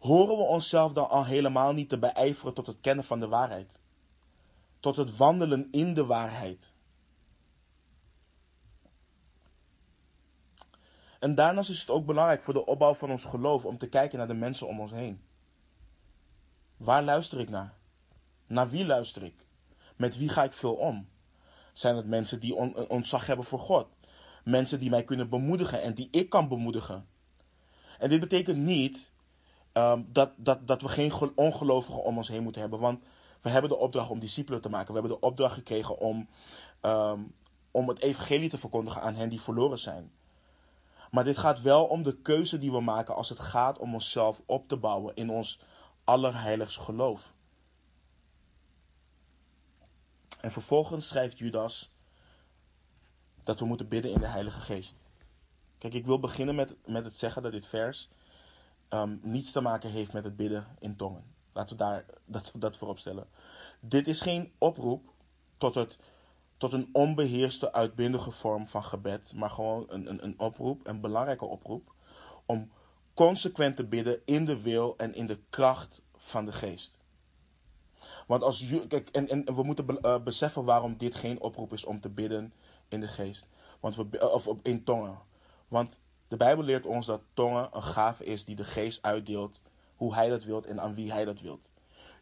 [0.00, 3.78] Horen we onszelf dan al helemaal niet te beijveren tot het kennen van de waarheid?
[4.80, 6.73] Tot het wandelen in de waarheid?
[11.24, 14.18] En daarnaast is het ook belangrijk voor de opbouw van ons geloof om te kijken
[14.18, 15.20] naar de mensen om ons heen.
[16.76, 17.74] Waar luister ik naar?
[18.46, 19.46] Naar wie luister ik?
[19.96, 21.08] Met wie ga ik veel om?
[21.72, 23.86] Zijn het mensen die on ontzag hebben voor God?
[24.42, 27.06] Mensen die mij kunnen bemoedigen en die ik kan bemoedigen?
[27.98, 29.12] En dit betekent niet
[29.72, 32.80] um, dat, dat, dat we geen ongelovigen om ons heen moeten hebben.
[32.80, 33.02] Want
[33.40, 34.94] we hebben de opdracht om discipelen te maken.
[34.94, 36.28] We hebben de opdracht gekregen om,
[36.82, 37.34] um,
[37.70, 40.12] om het evangelie te verkondigen aan hen die verloren zijn.
[41.14, 44.42] Maar dit gaat wel om de keuze die we maken als het gaat om onszelf
[44.46, 45.58] op te bouwen in ons
[46.04, 47.32] allerheiligst geloof.
[50.40, 51.90] En vervolgens schrijft Judas
[53.44, 55.04] dat we moeten bidden in de Heilige Geest.
[55.78, 58.08] Kijk, ik wil beginnen met, met het zeggen dat dit vers
[58.90, 61.24] um, niets te maken heeft met het bidden in tongen.
[61.52, 63.26] Laten we daar, dat, dat voorop stellen.
[63.80, 65.12] Dit is geen oproep
[65.58, 65.98] tot, het,
[66.56, 71.44] tot een onbeheerste, uitbundige vorm van gebed, maar gewoon een, een, een oproep, een belangrijke
[71.44, 71.94] oproep,
[72.46, 72.70] om
[73.14, 76.98] consequent te bidden in de wil en in de kracht van de geest.
[78.26, 82.00] Want als kijk, en, en we moeten uh, beseffen waarom dit geen oproep is om
[82.00, 82.52] te bidden
[82.88, 83.48] in de geest.
[83.80, 85.18] Want we, of in tongen.
[85.68, 89.62] Want de Bijbel leert ons dat tongen een gave is die de geest uitdeelt
[89.94, 91.70] hoe hij dat wilt en aan wie hij dat wilt.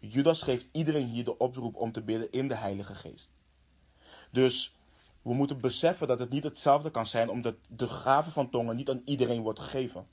[0.00, 3.30] Judas geeft iedereen hier de oproep om te bidden in de Heilige Geest.
[4.32, 4.74] Dus
[5.22, 8.90] we moeten beseffen dat het niet hetzelfde kan zijn, omdat de gave van tongen niet
[8.90, 10.06] aan iedereen wordt gegeven.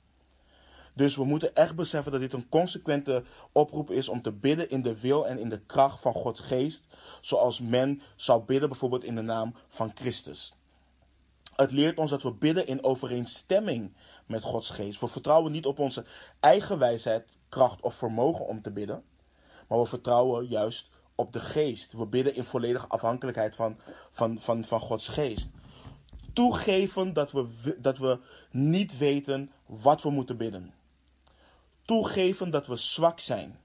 [0.94, 4.82] Dus we moeten echt beseffen dat dit een consequente oproep is om te bidden in
[4.82, 6.86] de wil en in de kracht van Gods geest,
[7.20, 10.52] zoals men zou bidden bijvoorbeeld in de naam van Christus.
[11.56, 13.92] Het leert ons dat we bidden in overeenstemming
[14.26, 15.00] met Gods geest.
[15.00, 16.04] We vertrouwen niet op onze
[16.40, 19.02] eigen wijsheid, kracht of vermogen om te bidden,
[19.68, 20.88] maar we vertrouwen juist
[21.20, 21.92] op de geest.
[21.92, 23.78] We bidden in volledige afhankelijkheid van,
[24.10, 25.50] van, van, van Gods geest.
[26.32, 28.18] Toegeven dat we, dat we
[28.50, 30.74] niet weten wat we moeten bidden.
[31.82, 33.58] Toegeven dat we zwak zijn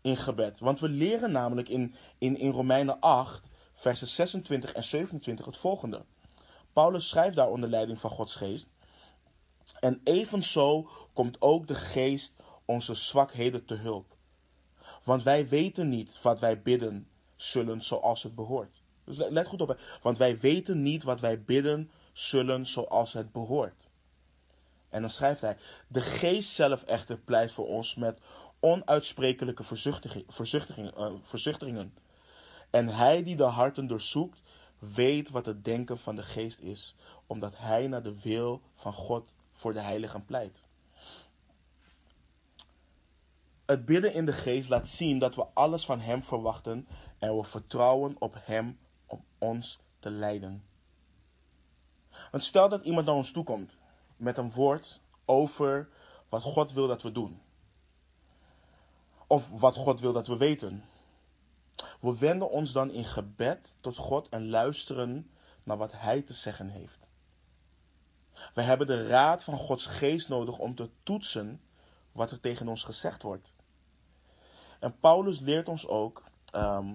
[0.00, 0.58] in gebed.
[0.58, 6.04] Want we leren namelijk in, in, in Romeinen 8, versen 26 en 27 het volgende.
[6.72, 8.70] Paulus schrijft daar onder leiding van Gods geest.
[9.80, 14.16] En evenzo komt ook de geest onze zwakheden te hulp.
[15.02, 18.82] Want wij weten niet wat wij bidden zullen zoals het behoort.
[19.04, 19.78] Dus let goed op.
[20.02, 23.88] Want wij weten niet wat wij bidden zullen zoals het behoort.
[24.88, 28.20] En dan schrijft hij: De geest zelf echter pleit voor ons met
[28.60, 29.62] onuitsprekelijke.
[29.62, 31.94] Uh, verzuchtigingen.
[32.70, 34.40] En hij die de harten doorzoekt,
[34.78, 39.34] weet wat het denken van de geest is, omdat hij naar de wil van God
[39.52, 40.62] voor de heiligen pleit.
[43.66, 47.44] Het bidden in de geest laat zien dat we alles van Hem verwachten en we
[47.44, 50.64] vertrouwen op Hem om ons te leiden.
[52.30, 53.76] Want stel dat iemand naar ons toe komt
[54.16, 55.88] met een woord over
[56.28, 57.40] wat God wil dat we doen.
[59.26, 60.84] Of wat God wil dat we weten.
[62.00, 65.30] We wenden ons dan in gebed tot God en luisteren
[65.62, 66.98] naar wat Hij te zeggen heeft.
[68.54, 71.60] We hebben de raad van Gods geest nodig om te toetsen
[72.12, 73.52] wat er tegen ons gezegd wordt.
[74.78, 76.94] En Paulus leert ons ook, ehm,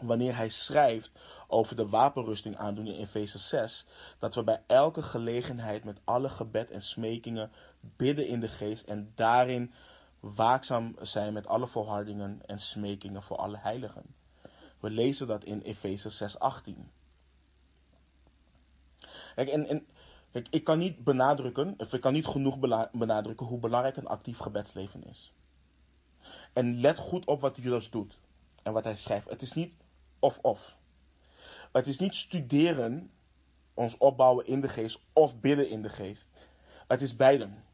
[0.00, 1.10] wanneer hij schrijft
[1.46, 3.86] over de wapenrusting aandoen in Efeze 6,
[4.18, 9.12] dat we bij elke gelegenheid met alle gebed en smekingen bidden in de geest en
[9.14, 9.72] daarin
[10.20, 14.14] waakzaam zijn met alle volhardingen en smekingen voor alle heiligen.
[14.80, 16.90] We lezen dat in Efeze 6:18.
[19.34, 19.86] Kijk, en, en
[20.42, 22.58] kijk, ik kan niet benadrukken, of ik kan niet genoeg
[22.92, 25.34] benadrukken hoe belangrijk een actief gebedsleven is.
[26.52, 28.20] En let goed op wat Judas doet
[28.62, 29.30] en wat hij schrijft.
[29.30, 29.74] Het is niet
[30.18, 30.76] of-of.
[31.72, 33.10] Het is niet studeren,
[33.74, 36.30] ons opbouwen in de geest of bidden in de geest.
[36.88, 37.64] Het is beiden.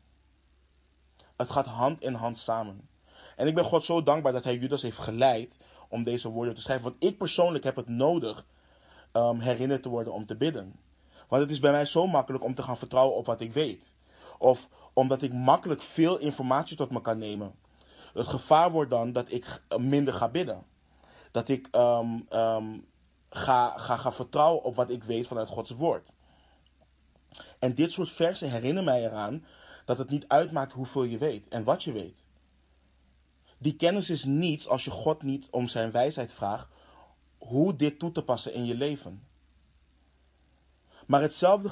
[1.36, 2.88] Het gaat hand in hand samen.
[3.36, 5.56] En ik ben God zo dankbaar dat hij Judas heeft geleid
[5.88, 6.84] om deze woorden te schrijven.
[6.84, 8.44] Want ik persoonlijk heb het nodig
[9.12, 10.81] um, herinnerd te worden om te bidden.
[11.32, 13.92] Want het is bij mij zo makkelijk om te gaan vertrouwen op wat ik weet.
[14.38, 17.54] Of omdat ik makkelijk veel informatie tot me kan nemen.
[18.14, 20.62] Het gevaar wordt dan dat ik minder ga bidden.
[21.30, 22.86] Dat ik um, um,
[23.30, 26.12] ga, ga, ga vertrouwen op wat ik weet vanuit Gods woord.
[27.58, 29.44] En dit soort versen herinneren mij eraan
[29.84, 32.24] dat het niet uitmaakt hoeveel je weet en wat je weet.
[33.58, 36.68] Die kennis is niets als je God niet om zijn wijsheid vraagt
[37.38, 39.30] hoe dit toe te passen in je leven.
[41.12, 41.70] Maar hetzelfde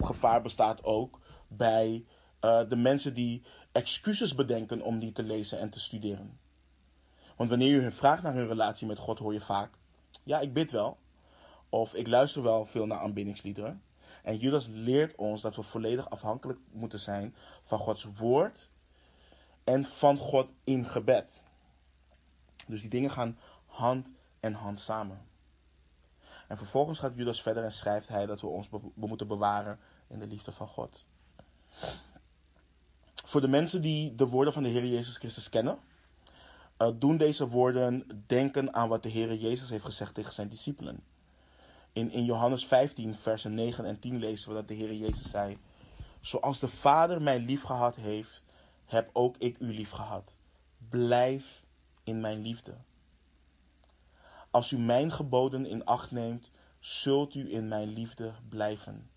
[0.00, 2.04] gevaar bestaat ook bij
[2.40, 3.42] uh, de mensen die
[3.72, 6.38] excuses bedenken om die te lezen en te studeren.
[7.36, 9.74] Want wanneer je vraagt naar hun relatie met God, hoor je vaak:
[10.22, 10.98] Ja, ik bid wel.
[11.68, 13.82] Of ik luister wel veel naar aanbiddingsliederen.
[14.22, 18.70] En Judas leert ons dat we volledig afhankelijk moeten zijn van Gods woord
[19.64, 21.40] en van God in gebed.
[22.66, 24.06] Dus die dingen gaan hand
[24.40, 25.31] en hand samen.
[26.52, 29.78] En vervolgens gaat Judas verder en schrijft hij dat we ons moeten bewaren
[30.08, 31.04] in de liefde van God.
[33.24, 35.78] Voor de mensen die de woorden van de Heer Jezus Christus kennen,
[36.78, 41.00] uh, doen deze woorden denken aan wat de Heer Jezus heeft gezegd tegen zijn discipelen.
[41.92, 45.58] In, in Johannes 15, versen 9 en 10 lezen we dat de Heer Jezus zei:
[46.20, 48.42] Zoals de Vader mij lief gehad heeft,
[48.84, 50.36] heb ook ik u lief gehad.
[50.88, 51.64] Blijf
[52.04, 52.74] in mijn liefde.
[54.52, 56.50] Als u mijn geboden in acht neemt,
[56.80, 59.10] zult u in mijn liefde blijven.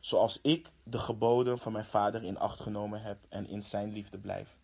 [0.00, 4.18] Zoals ik de geboden van mijn vader in acht genomen heb en in zijn liefde
[4.18, 4.56] blijf.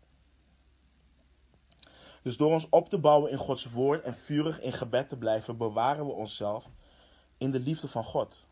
[2.23, 5.57] Dus door ons op te bouwen in Gods woord en vurig in gebed te blijven,
[5.57, 6.71] bewaren we onszelf
[7.39, 8.47] in de liefde van God.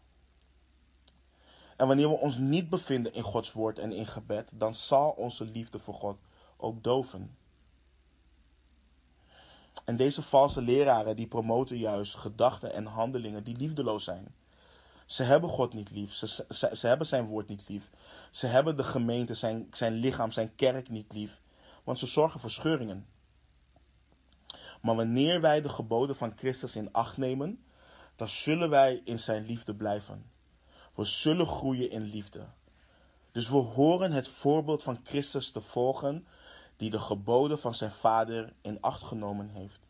[1.76, 5.44] En wanneer we ons niet bevinden in Gods woord en in gebed, dan zal onze
[5.44, 6.18] liefde voor God
[6.56, 7.36] ook doven.
[9.84, 14.34] En deze valse leraren die promoten juist gedachten en handelingen die liefdeloos zijn.
[15.06, 16.14] Ze hebben God niet lief.
[16.14, 17.90] Ze, ze, hebben zijn woord niet lief.
[18.30, 21.40] Ze hebben de gemeente, zijn, zijn lichaam, zijn kerk niet lief.
[21.84, 23.06] Want ze zorgen voor scheuringen.
[24.80, 27.64] Maar wanneer wij de geboden van Christus in acht nemen,
[28.16, 30.30] dan zullen wij in zijn liefde blijven.
[30.94, 32.46] We zullen groeien in liefde.
[33.32, 36.26] Dus we horen het voorbeeld van Christus te volgen,
[36.78, 39.80] die de geboden van zijn Vader in acht genomen heeft.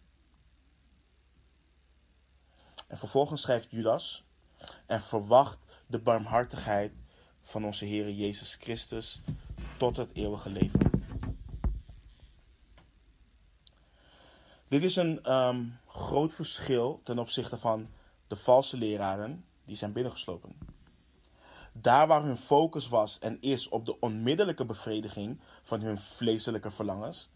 [2.88, 4.24] En vervolgens schrijft Judas
[4.86, 6.92] en verwacht de barmhartigheid
[7.42, 9.20] van onze Heer Jezus Christus
[9.76, 10.90] tot het eeuwige leven.
[14.68, 17.88] Dit is een um, groot verschil ten opzichte van
[18.26, 20.77] de valse leraren die zijn binnengeslopen.
[21.80, 27.30] Daar waar hun focus was en is op de onmiddellijke bevrediging van hun vleeselijke verlangens,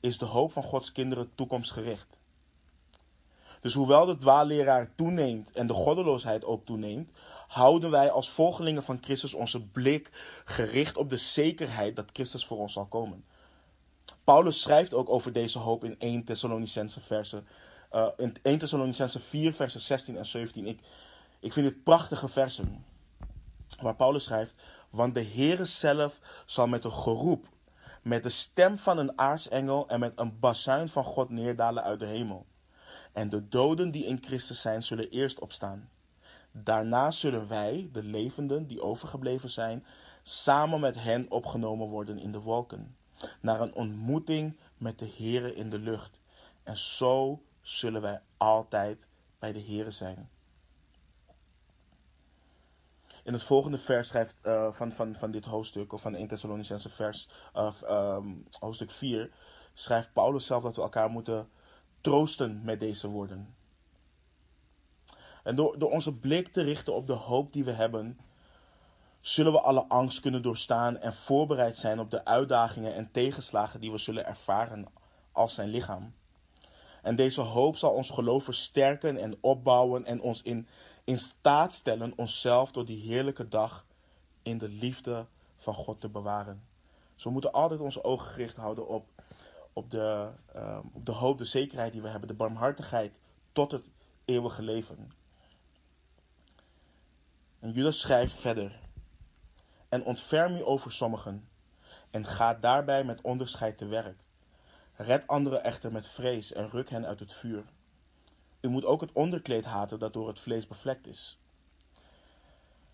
[0.00, 2.18] is de hoop van Gods kinderen toekomstgericht.
[3.60, 7.10] Dus hoewel de dwaalleraar toeneemt en de goddeloosheid ook toeneemt,
[7.48, 10.10] houden wij als volgelingen van Christus onze blik
[10.44, 13.24] gericht op de zekerheid dat Christus voor ons zal komen.
[14.24, 17.46] Paulus schrijft ook over deze hoop in 1 Thessalonicense versen.
[17.92, 20.66] Uh, in 1 Thessalonicense 4 versen 16 en 17.
[20.66, 20.80] Ik,
[21.40, 22.84] ik vind dit prachtige versen.
[23.80, 24.54] Waar Paulus schrijft,
[24.90, 27.46] want de Heere zelf zal met een geroep,
[28.02, 32.06] met de stem van een aartsengel en met een bazuin van God neerdalen uit de
[32.06, 32.46] hemel.
[33.12, 35.90] En de doden die in Christus zijn, zullen eerst opstaan.
[36.52, 39.84] Daarna zullen wij, de levenden die overgebleven zijn,
[40.22, 42.96] samen met hen opgenomen worden in de wolken
[43.40, 46.20] naar een ontmoeting met de Here in de lucht.
[46.62, 49.08] En zo zullen wij altijd
[49.38, 50.28] bij de Here zijn.
[53.28, 56.88] In het volgende vers schrijft uh, van, van, van dit hoofdstuk, of van 1 Thessalonicense
[56.88, 59.30] vers, uh, um, hoofdstuk 4,
[59.74, 61.48] schrijft Paulus zelf dat we elkaar moeten
[62.00, 63.54] troosten met deze woorden.
[65.42, 68.18] En door, door onze blik te richten op de hoop die we hebben,
[69.20, 73.90] zullen we alle angst kunnen doorstaan en voorbereid zijn op de uitdagingen en tegenslagen die
[73.90, 74.86] we zullen ervaren
[75.32, 76.14] als zijn lichaam.
[77.02, 80.68] En deze hoop zal ons geloof versterken en opbouwen en ons in,
[81.08, 83.86] in staat stellen onszelf door die heerlijke dag
[84.42, 86.62] in de liefde van God te bewaren.
[87.14, 89.08] Dus we moeten altijd onze ogen gericht houden op,
[89.72, 93.18] op, de, uh, op de hoop, de zekerheid die we hebben, de barmhartigheid
[93.52, 93.84] tot het
[94.24, 95.12] eeuwige leven.
[97.58, 98.80] En Judas schrijft verder
[99.88, 101.48] en ontferm u over sommigen,
[102.10, 104.18] en ga daarbij met onderscheid te werk.
[104.96, 107.64] Red anderen echter met vrees en ruk hen uit het vuur.
[108.60, 111.38] U moet ook het onderkleed haten dat door het vlees bevlekt is.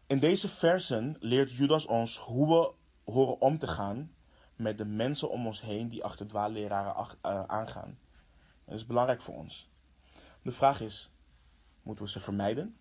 [0.07, 2.73] In deze versen leert Judas ons hoe we
[3.13, 4.15] horen om te gaan
[4.57, 7.99] met de mensen om ons heen die achter dwaalleraren uh, aangaan.
[8.65, 9.69] Dat is belangrijk voor ons.
[10.43, 11.11] De vraag is,
[11.83, 12.77] moeten we ze vermijden?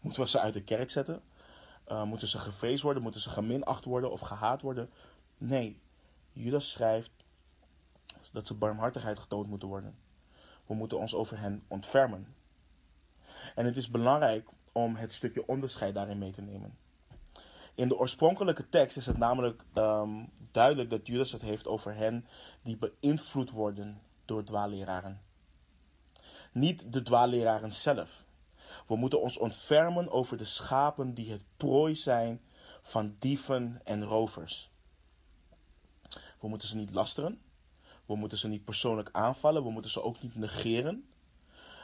[0.00, 1.22] Moeten we ze uit de kerk zetten?
[1.88, 3.02] Uh, moeten ze gevreesd worden?
[3.02, 4.90] Moeten ze geminacht worden of gehaat worden?
[5.38, 5.80] Nee,
[6.32, 7.10] Judas schrijft
[8.32, 9.94] dat ze barmhartigheid getoond moeten worden.
[10.70, 12.34] We moeten ons over hen ontfermen.
[13.54, 16.78] En het is belangrijk om het stukje onderscheid daarin mee te nemen.
[17.74, 22.26] In de oorspronkelijke tekst is het namelijk um, duidelijk dat Judas het heeft over hen
[22.62, 25.20] die beïnvloed worden door dwaalleraren.
[26.52, 28.24] Niet de dwaalleraren zelf.
[28.86, 32.40] We moeten ons ontfermen over de schapen die het prooi zijn
[32.82, 34.70] van dieven en rovers.
[36.40, 37.40] We moeten ze niet lasteren.
[38.10, 39.62] We moeten ze niet persoonlijk aanvallen.
[39.62, 41.08] We moeten ze ook niet negeren.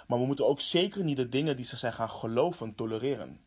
[0.07, 3.41] Maar we moeten ook zeker niet de dingen die ze zijn gaan geloven tolereren.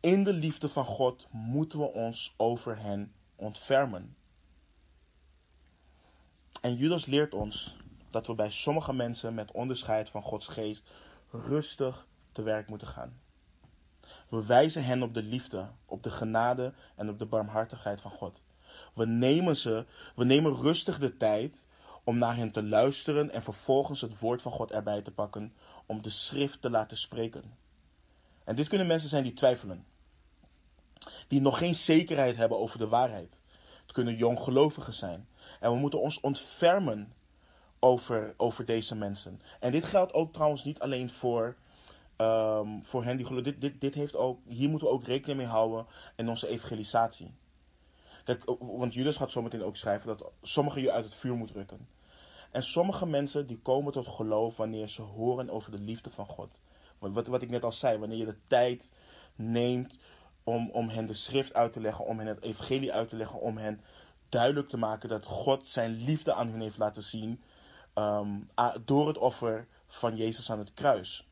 [0.00, 4.16] In de liefde van God moeten we ons over hen ontfermen.
[6.60, 7.76] En Judas leert ons
[8.10, 10.90] dat we bij sommige mensen met onderscheid van Gods geest
[11.30, 13.20] rustig te werk moeten gaan.
[14.28, 18.42] We wijzen hen op de liefde, op de genade en op de barmhartigheid van God.
[18.98, 21.66] We nemen ze, we nemen rustig de tijd
[22.04, 25.52] om naar hen te luisteren en vervolgens het woord van God erbij te pakken
[25.86, 27.56] om de schrift te laten spreken.
[28.44, 29.84] En dit kunnen mensen zijn die twijfelen,
[31.28, 33.40] die nog geen zekerheid hebben over de waarheid.
[33.82, 35.28] Het kunnen jonggelovigen zijn.
[35.60, 37.12] En we moeten ons ontfermen
[37.78, 39.40] over, over deze mensen.
[39.60, 41.56] En dit geldt ook trouwens niet alleen voor,
[42.16, 43.52] um, voor hen die geloven.
[43.52, 45.86] Dit, dit, dit heeft ook, hier moeten we ook rekening mee houden
[46.16, 47.34] in onze evangelisatie.
[48.58, 51.88] Want Judas gaat zometeen ook schrijven dat sommigen je uit het vuur moet rukken.
[52.50, 56.60] En sommige mensen die komen tot geloof wanneer ze horen over de liefde van God.
[56.98, 58.92] Wat, wat ik net al zei, wanneer je de tijd
[59.34, 59.98] neemt
[60.44, 63.40] om, om hen de schrift uit te leggen, om hen het evangelie uit te leggen,
[63.40, 63.80] om hen
[64.28, 67.42] duidelijk te maken dat God zijn liefde aan hun heeft laten zien
[67.94, 68.40] ehm,
[68.84, 71.28] door het offer van Jezus aan het kruis.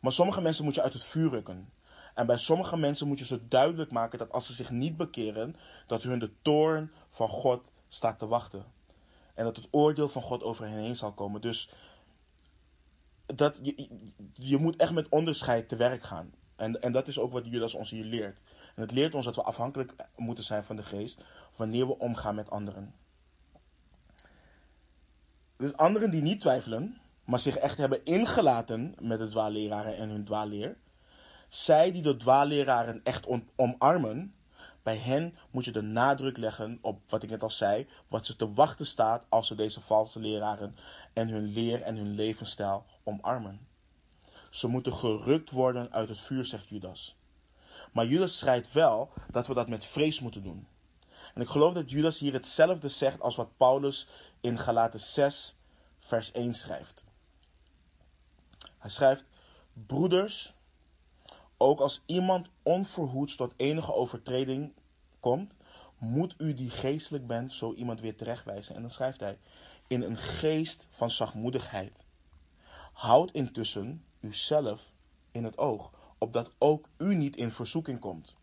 [0.00, 1.70] Maar sommige mensen moet je uit het vuur rukken.
[2.16, 5.56] En bij sommige mensen moet je ze duidelijk maken dat als ze zich niet bekeren,
[5.86, 8.64] dat hun de toorn van God staat te wachten.
[9.34, 11.40] En dat het oordeel van God over hen heen zal komen.
[11.40, 11.70] Dus
[13.26, 13.88] dat, je,
[14.32, 16.32] je moet echt met onderscheid te werk gaan.
[16.56, 18.42] En, en dat is ook wat Judas ons hier leert.
[18.74, 21.24] En het leert ons dat we afhankelijk moeten zijn van de geest
[21.56, 22.94] wanneer we omgaan met anderen.
[25.56, 30.24] Dus anderen die niet twijfelen, maar zich echt hebben ingelaten met de dwaalleraren en hun
[30.24, 30.76] dwaalleer.
[31.56, 33.26] Zij die de dwaalleraren echt
[33.56, 34.34] omarmen,
[34.82, 38.36] bij hen moet je de nadruk leggen op wat ik net al zei, wat ze
[38.36, 40.76] te wachten staat als ze deze valse leraren
[41.12, 43.66] en hun leer en hun levensstijl omarmen.
[44.50, 47.16] Ze moeten gerukt worden uit het vuur, zegt Judas.
[47.92, 50.66] Maar Judas schrijft wel dat we dat met vrees moeten doen.
[51.34, 54.06] En ik geloof dat Judas hier hetzelfde zegt als wat Paulus
[54.40, 55.54] in Galaten 6,
[55.98, 57.04] vers 1 schrijft.
[58.78, 59.24] Hij schrijft:
[59.72, 60.54] Broeders,
[61.56, 64.72] ook als iemand onverhoeds tot enige overtreding
[65.20, 65.56] komt,
[65.98, 68.74] moet u die geestelijk bent zo iemand weer terechtwijzen.
[68.74, 69.38] En dan schrijft hij:
[69.86, 72.04] In een geest van zachtmoedigheid.
[72.92, 74.92] Houd intussen uzelf
[75.30, 78.34] in het oog, opdat ook u niet in verzoeking komt.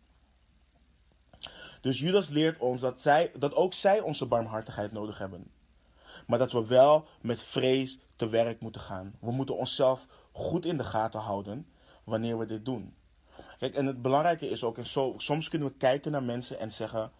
[1.80, 5.50] Dus Judas leert ons dat, zij, dat ook zij onze barmhartigheid nodig hebben.
[6.26, 9.14] Maar dat we wel met vrees te werk moeten gaan.
[9.20, 11.66] We moeten onszelf goed in de gaten houden
[12.04, 12.94] wanneer we dit doen.
[13.72, 17.10] En het belangrijke is ook, en zo, soms kunnen we kijken naar mensen en zeggen: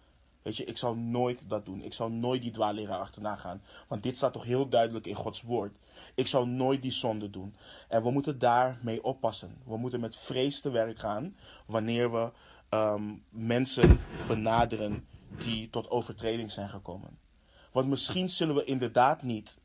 [0.45, 1.83] Weet je, ik zou nooit dat doen.
[1.83, 3.61] Ik zou nooit die dwaalleraar achterna gaan.
[3.87, 5.75] Want dit staat toch heel duidelijk in Gods woord.
[6.15, 7.55] Ik zou nooit die zonde doen.
[7.87, 9.57] En we moeten daarmee oppassen.
[9.63, 11.35] We moeten met vrees te werk gaan
[11.65, 12.31] wanneer we
[12.69, 17.17] ehm, mensen benaderen die tot overtreding zijn gekomen.
[17.71, 19.59] Want misschien zullen we inderdaad niet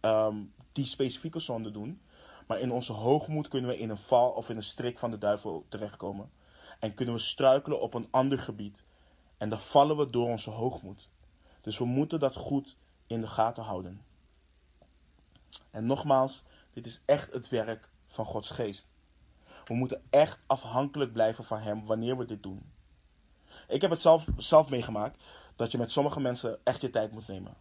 [0.00, 0.36] ehm,
[0.72, 2.00] die specifieke zonde doen.
[2.46, 5.18] Maar in onze hoogmoed kunnen we in een val of in een strik van de
[5.18, 6.30] duivel terechtkomen.
[6.78, 8.84] En kunnen we struikelen op een ander gebied.
[9.38, 11.08] En dan vallen we door onze hoogmoed.
[11.60, 12.76] Dus we moeten dat goed
[13.06, 14.02] in de gaten houden.
[15.70, 16.42] En nogmaals,
[16.72, 18.88] dit is echt het werk van Gods geest.
[19.64, 22.72] We moeten echt afhankelijk blijven van Hem wanneer we dit doen.
[23.68, 25.22] Ik heb het zelf, zelf meegemaakt
[25.56, 27.54] dat je met sommige mensen echt je tijd moet nemen.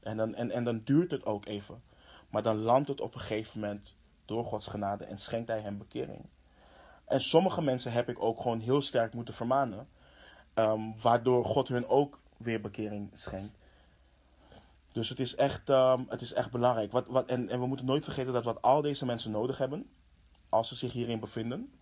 [0.00, 1.82] En dan, en, en dan duurt het ook even.
[2.28, 3.94] Maar dan landt het op een gegeven moment
[4.28, 6.24] door Gods genade en schenkt Hij hem bekering.
[7.04, 9.88] En sommige mensen heb ik ook gewoon heel sterk moeten vermanen.
[10.54, 13.58] Ehm, waardoor God hun ook weer bekering schenkt.
[14.92, 16.92] Dus het is echt, um, het is echt belangrijk.
[16.92, 19.90] Wat, wat, en, en we moeten nooit vergeten dat wat al deze mensen nodig hebben,
[20.48, 21.72] als ze zich hierin bevinden,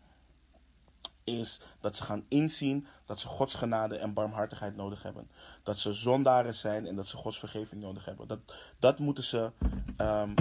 [1.24, 5.30] is dat ze gaan inzien dat ze Gods genade en barmhartigheid nodig hebben.
[5.62, 8.28] Dat ze zondaren zijn en dat ze Gods vergeving nodig hebben.
[8.28, 8.38] Dat,
[8.78, 9.50] dat moeten ze
[9.98, 10.34] um,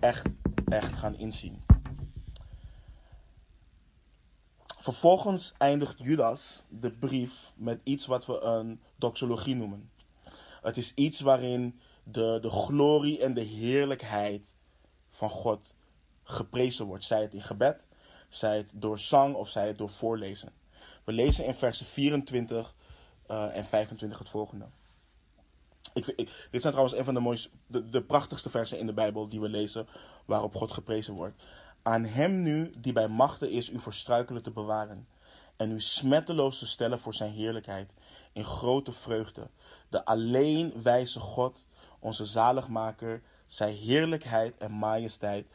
[0.00, 0.26] echt,
[0.74, 1.62] echt gaan inzien.
[4.78, 9.90] Vervolgens eindigt Judas de brief met iets wat we een doxologie noemen.
[10.62, 14.54] Het is iets waarin de, de glorie en de heerlijkheid
[15.10, 15.74] van God
[16.22, 17.04] geprezen wordt.
[17.04, 17.88] Zij het in gebed,
[18.28, 20.52] zij het door zang of zij het door voorlezen.
[21.04, 22.74] We lezen in versen 24
[23.30, 24.66] uh, en 25 het volgende.
[25.94, 26.06] Ik,
[26.50, 29.40] dit zijn trouwens een van de, mooiste, de, de prachtigste versen in de Bijbel die
[29.40, 29.86] we lezen
[30.24, 31.44] waarop God geprezen wordt.
[31.82, 35.08] Aan hem nu, die bij machten is, u voor struikelen te bewaren.
[35.56, 37.94] En u smetteloos te stellen voor zijn heerlijkheid.
[38.32, 39.48] In grote vreugde.
[39.88, 41.66] De alleen wijze God,
[41.98, 45.46] onze zaligmaker, zijn heerlijkheid en majesteit,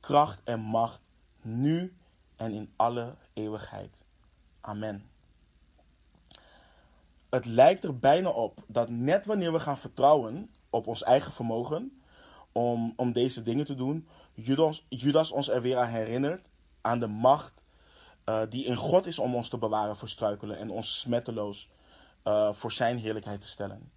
[0.00, 1.00] kracht en macht,
[1.42, 1.96] nu
[2.36, 4.02] en in alle eeuwigheid.
[4.60, 5.11] Amen.
[7.34, 12.02] Het lijkt er bijna op dat net wanneer we gaan vertrouwen op ons eigen vermogen
[12.52, 16.46] om, om deze dingen te doen, Judas, Judas ons er weer aan herinnert
[16.80, 17.64] aan de macht
[18.24, 21.68] uh, die in God is om ons te bewaren voor struikelen en ons smetteloos
[22.24, 23.90] uh, voor zijn heerlijkheid te stellen.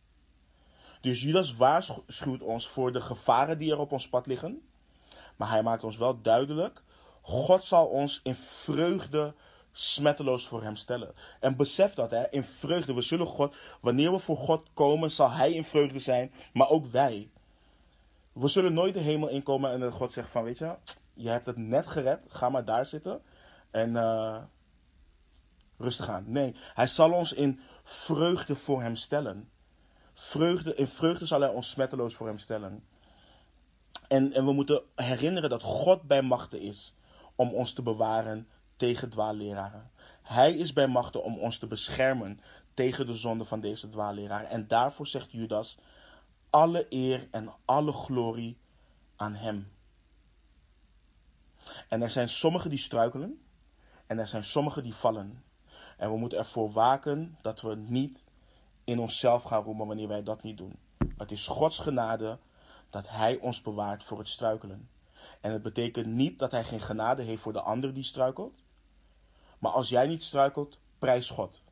[1.02, 4.62] Dus Judas waarschuwt ons voor de gevaren die er op ons pad liggen.
[5.36, 6.84] Maar hij maakt ons wel duidelijk:
[7.22, 9.34] God zal ons in vreugde
[9.78, 11.14] smetteloos voor hem stellen.
[11.40, 12.94] En besef dat, hè, in vreugde.
[12.94, 16.86] We zullen God, wanneer we voor God komen, zal hij in vreugde zijn, maar ook
[16.86, 17.30] wij.
[18.34, 20.76] We zullen nooit de hemel inkomen en dat God zegt van, weet je,
[21.14, 23.22] je hebt het net gered, ga maar daar zitten
[23.72, 24.38] en uh,
[25.78, 26.24] rustig aan.
[26.28, 29.50] Nee, hij zal ons in vreugde voor hem stellen.
[30.14, 32.84] Vreugde, in vreugde zal hij ons smetteloos voor hem stellen.
[34.08, 36.94] En, en we moeten herinneren dat God bij machten is
[37.36, 39.92] om ons te bewaren tegen dwaalleraren.
[40.22, 42.40] Hij is bij machten om ons te beschermen
[42.74, 44.50] tegen de zonde van deze dwaalleraren.
[44.50, 45.78] En daarvoor zegt Judas,
[46.50, 48.58] alle eer en alle glorie
[49.16, 49.72] aan hem.
[51.90, 53.42] En er zijn sommigen die struikelen
[54.08, 55.44] en er zijn sommigen die vallen.
[55.98, 58.24] En we moeten ervoor waken dat we niet
[58.84, 60.80] in onszelf gaan roemen wanneer wij dat niet doen.
[61.18, 62.40] Het is Gods genade
[62.90, 64.90] dat Hij ons bewaart voor het struikelen.
[65.42, 68.64] En het betekent niet dat Hij geen genade heeft voor de ander die struikelt.
[69.60, 71.64] Maar als jij niet struikelt, prijs God.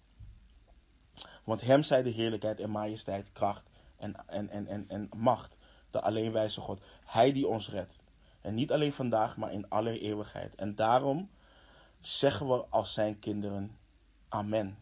[1.43, 5.57] Want Hem zij de heerlijkheid en majesteit, kracht en, en, en, en, en macht,
[5.91, 6.81] de alleenwijze God.
[7.05, 7.99] Hij die ons redt.
[8.41, 10.55] En niet alleen vandaag, maar in alle eeuwigheid.
[10.55, 11.29] En daarom
[11.99, 13.77] zeggen we als zijn kinderen,
[14.29, 14.77] Amen.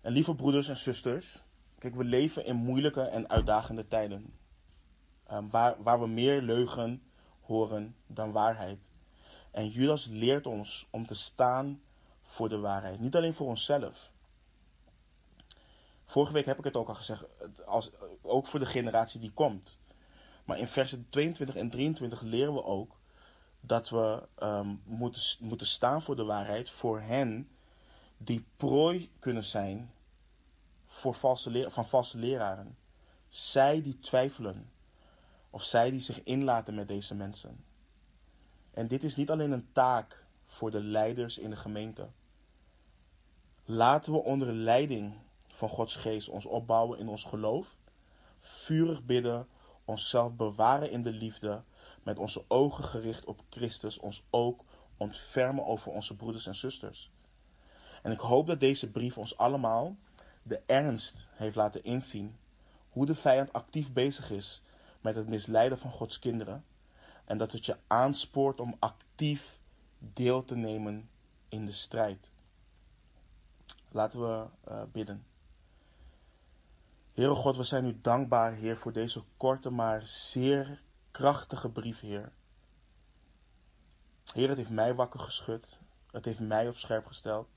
[0.00, 1.42] En lieve broeders en zusters,
[1.78, 4.34] kijk, we leven in moeilijke en uitdagende tijden.
[5.32, 7.02] Um, waar, waar we meer leugen
[7.40, 8.91] horen dan waarheid.
[9.52, 11.82] En Judas leert ons om te staan
[12.22, 13.00] voor de waarheid.
[13.00, 14.10] Niet alleen voor onszelf.
[16.04, 17.24] Vorige week heb ik het ook al gezegd,
[17.66, 17.90] als,
[18.22, 19.78] ook voor de generatie die komt.
[20.44, 23.00] Maar in versen 22 en 23 leren we ook
[23.60, 27.48] dat we um, moeten, moeten staan voor de waarheid voor hen
[28.16, 29.92] die prooi kunnen zijn
[30.86, 32.76] voor valse van valse leraren.
[33.28, 34.70] Zij die twijfelen.
[35.50, 37.64] Of zij die zich inlaten met deze mensen.
[38.72, 42.08] En dit is niet alleen een taak voor de leiders in de gemeente.
[43.64, 45.14] Laten we onder de leiding
[45.46, 47.76] van Gods geest ons opbouwen in ons geloof.
[48.40, 49.48] Vurig bidden,
[49.84, 51.62] onszelf bewaren in de liefde.
[52.02, 54.64] Met onze ogen gericht op Christus, ons ook
[54.96, 57.10] ontfermen over onze broeders en zusters.
[58.02, 59.96] En ik hoop dat deze brief ons allemaal
[60.42, 62.36] de ernst heeft laten inzien
[62.88, 64.62] hoe de vijand actief bezig is
[65.00, 66.64] met het misleiden van Gods kinderen
[67.24, 69.58] en dat het je aanspoort om actief
[69.98, 71.08] deel te nemen
[71.48, 72.30] in de strijd.
[73.88, 75.24] Laten we uh, bidden.
[77.12, 82.32] Heere God, we zijn u dankbaar, Heer, voor deze korte maar zeer krachtige brief, Heer.
[84.32, 85.80] Heer, het heeft mij wakker geschud.
[86.10, 87.48] Het heeft mij op scherp gesteld.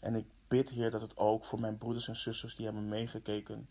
[0.00, 3.68] En ik bid, Heer, dat het ook voor mijn broeders en zusters die hebben meegekeken,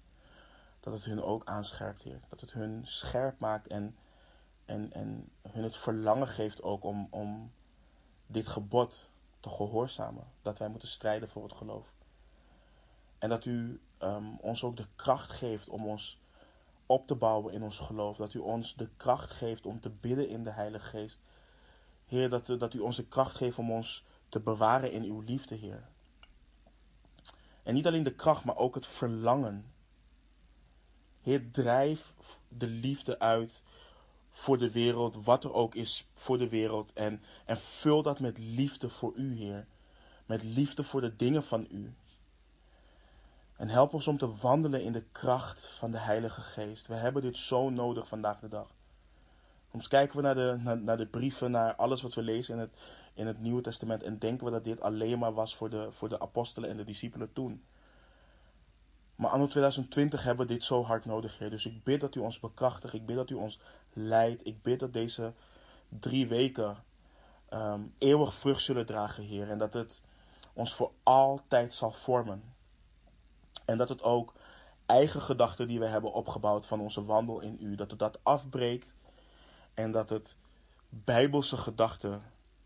[0.79, 2.19] dat het hun ook aanscherpt, Heer.
[2.29, 3.95] Dat het hun scherp maakt en,
[4.67, 7.51] en, en hun het verlangen geeft ook om, om
[8.27, 9.09] dit gebod
[9.39, 10.23] te gehoorzamen.
[10.41, 11.93] Dat wij moeten strijden voor het geloof.
[13.17, 16.19] En dat u um, ons ook de kracht geeft om ons
[16.85, 18.17] op te bouwen in ons geloof.
[18.17, 21.21] Dat u ons de kracht geeft om te bidden in de Heilige Geest.
[22.05, 25.55] Heer, dat, dat u ons de kracht geeft om ons te bewaren in uw liefde,
[25.55, 25.87] Heer.
[27.63, 29.71] En niet alleen de kracht, maar ook het verlangen.
[31.21, 32.13] Heer, drijf
[32.47, 33.63] de liefde uit
[34.37, 36.93] voor de wereld, wat er ook is voor de wereld.
[36.93, 39.65] En, en vul dat met liefde voor u, Heer.
[40.25, 41.93] Met liefde voor de dingen van u.
[43.55, 46.87] En help ons om te wandelen in de kracht van de Heilige Geest.
[46.87, 48.67] We hebben dit zo nodig vandaag de dag.
[49.71, 52.59] Soms kijken we naar de, naar, naar, de brieven, naar alles wat we lezen in
[52.59, 52.71] het,
[53.13, 56.09] in het Nieuwe Testament en denken we dat dit alleen maar was voor de, voor
[56.09, 57.63] de apostelen en de discipelen toen.
[59.15, 61.49] Maar anno 2020 hebben we dit zo hard nodig, Heer.
[61.49, 62.93] Dus ik bid dat u ons bekrachtigt.
[62.93, 63.59] Ik bid dat u ons
[63.97, 64.45] leidt.
[64.45, 65.33] Ik bid dat deze
[65.89, 66.83] drie weken
[67.49, 69.49] um, eeuwig vrucht zullen dragen, Heer.
[69.49, 70.01] En dat het
[70.53, 72.43] ons voor altijd zal vormen.
[73.65, 74.33] En dat het ook
[74.85, 78.95] eigen gedachten die we hebben opgebouwd van onze wandel in u, dat het dat afbreekt.
[79.73, 80.37] En dat het
[80.89, 82.21] bijbelse gedachten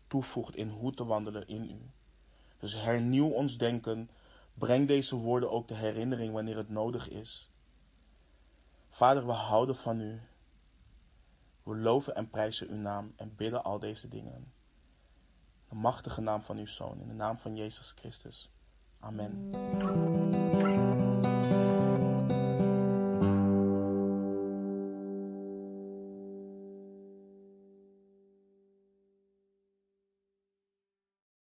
[0.06, 1.90] toevoegt in hoe te wandelen in u.
[2.58, 4.10] Dus hernieuw ons denken.
[4.54, 7.50] Breng deze woorden ook de herinnering wanneer het nodig is.
[8.90, 10.20] Vader, we houden van u.
[11.62, 14.34] We loven en prijzen uw naam en bidden al deze dingen.
[14.34, 14.52] In
[15.68, 18.50] de machtige naam van uw Zoon, in de naam van Jezus Christus.
[19.00, 19.50] Amen.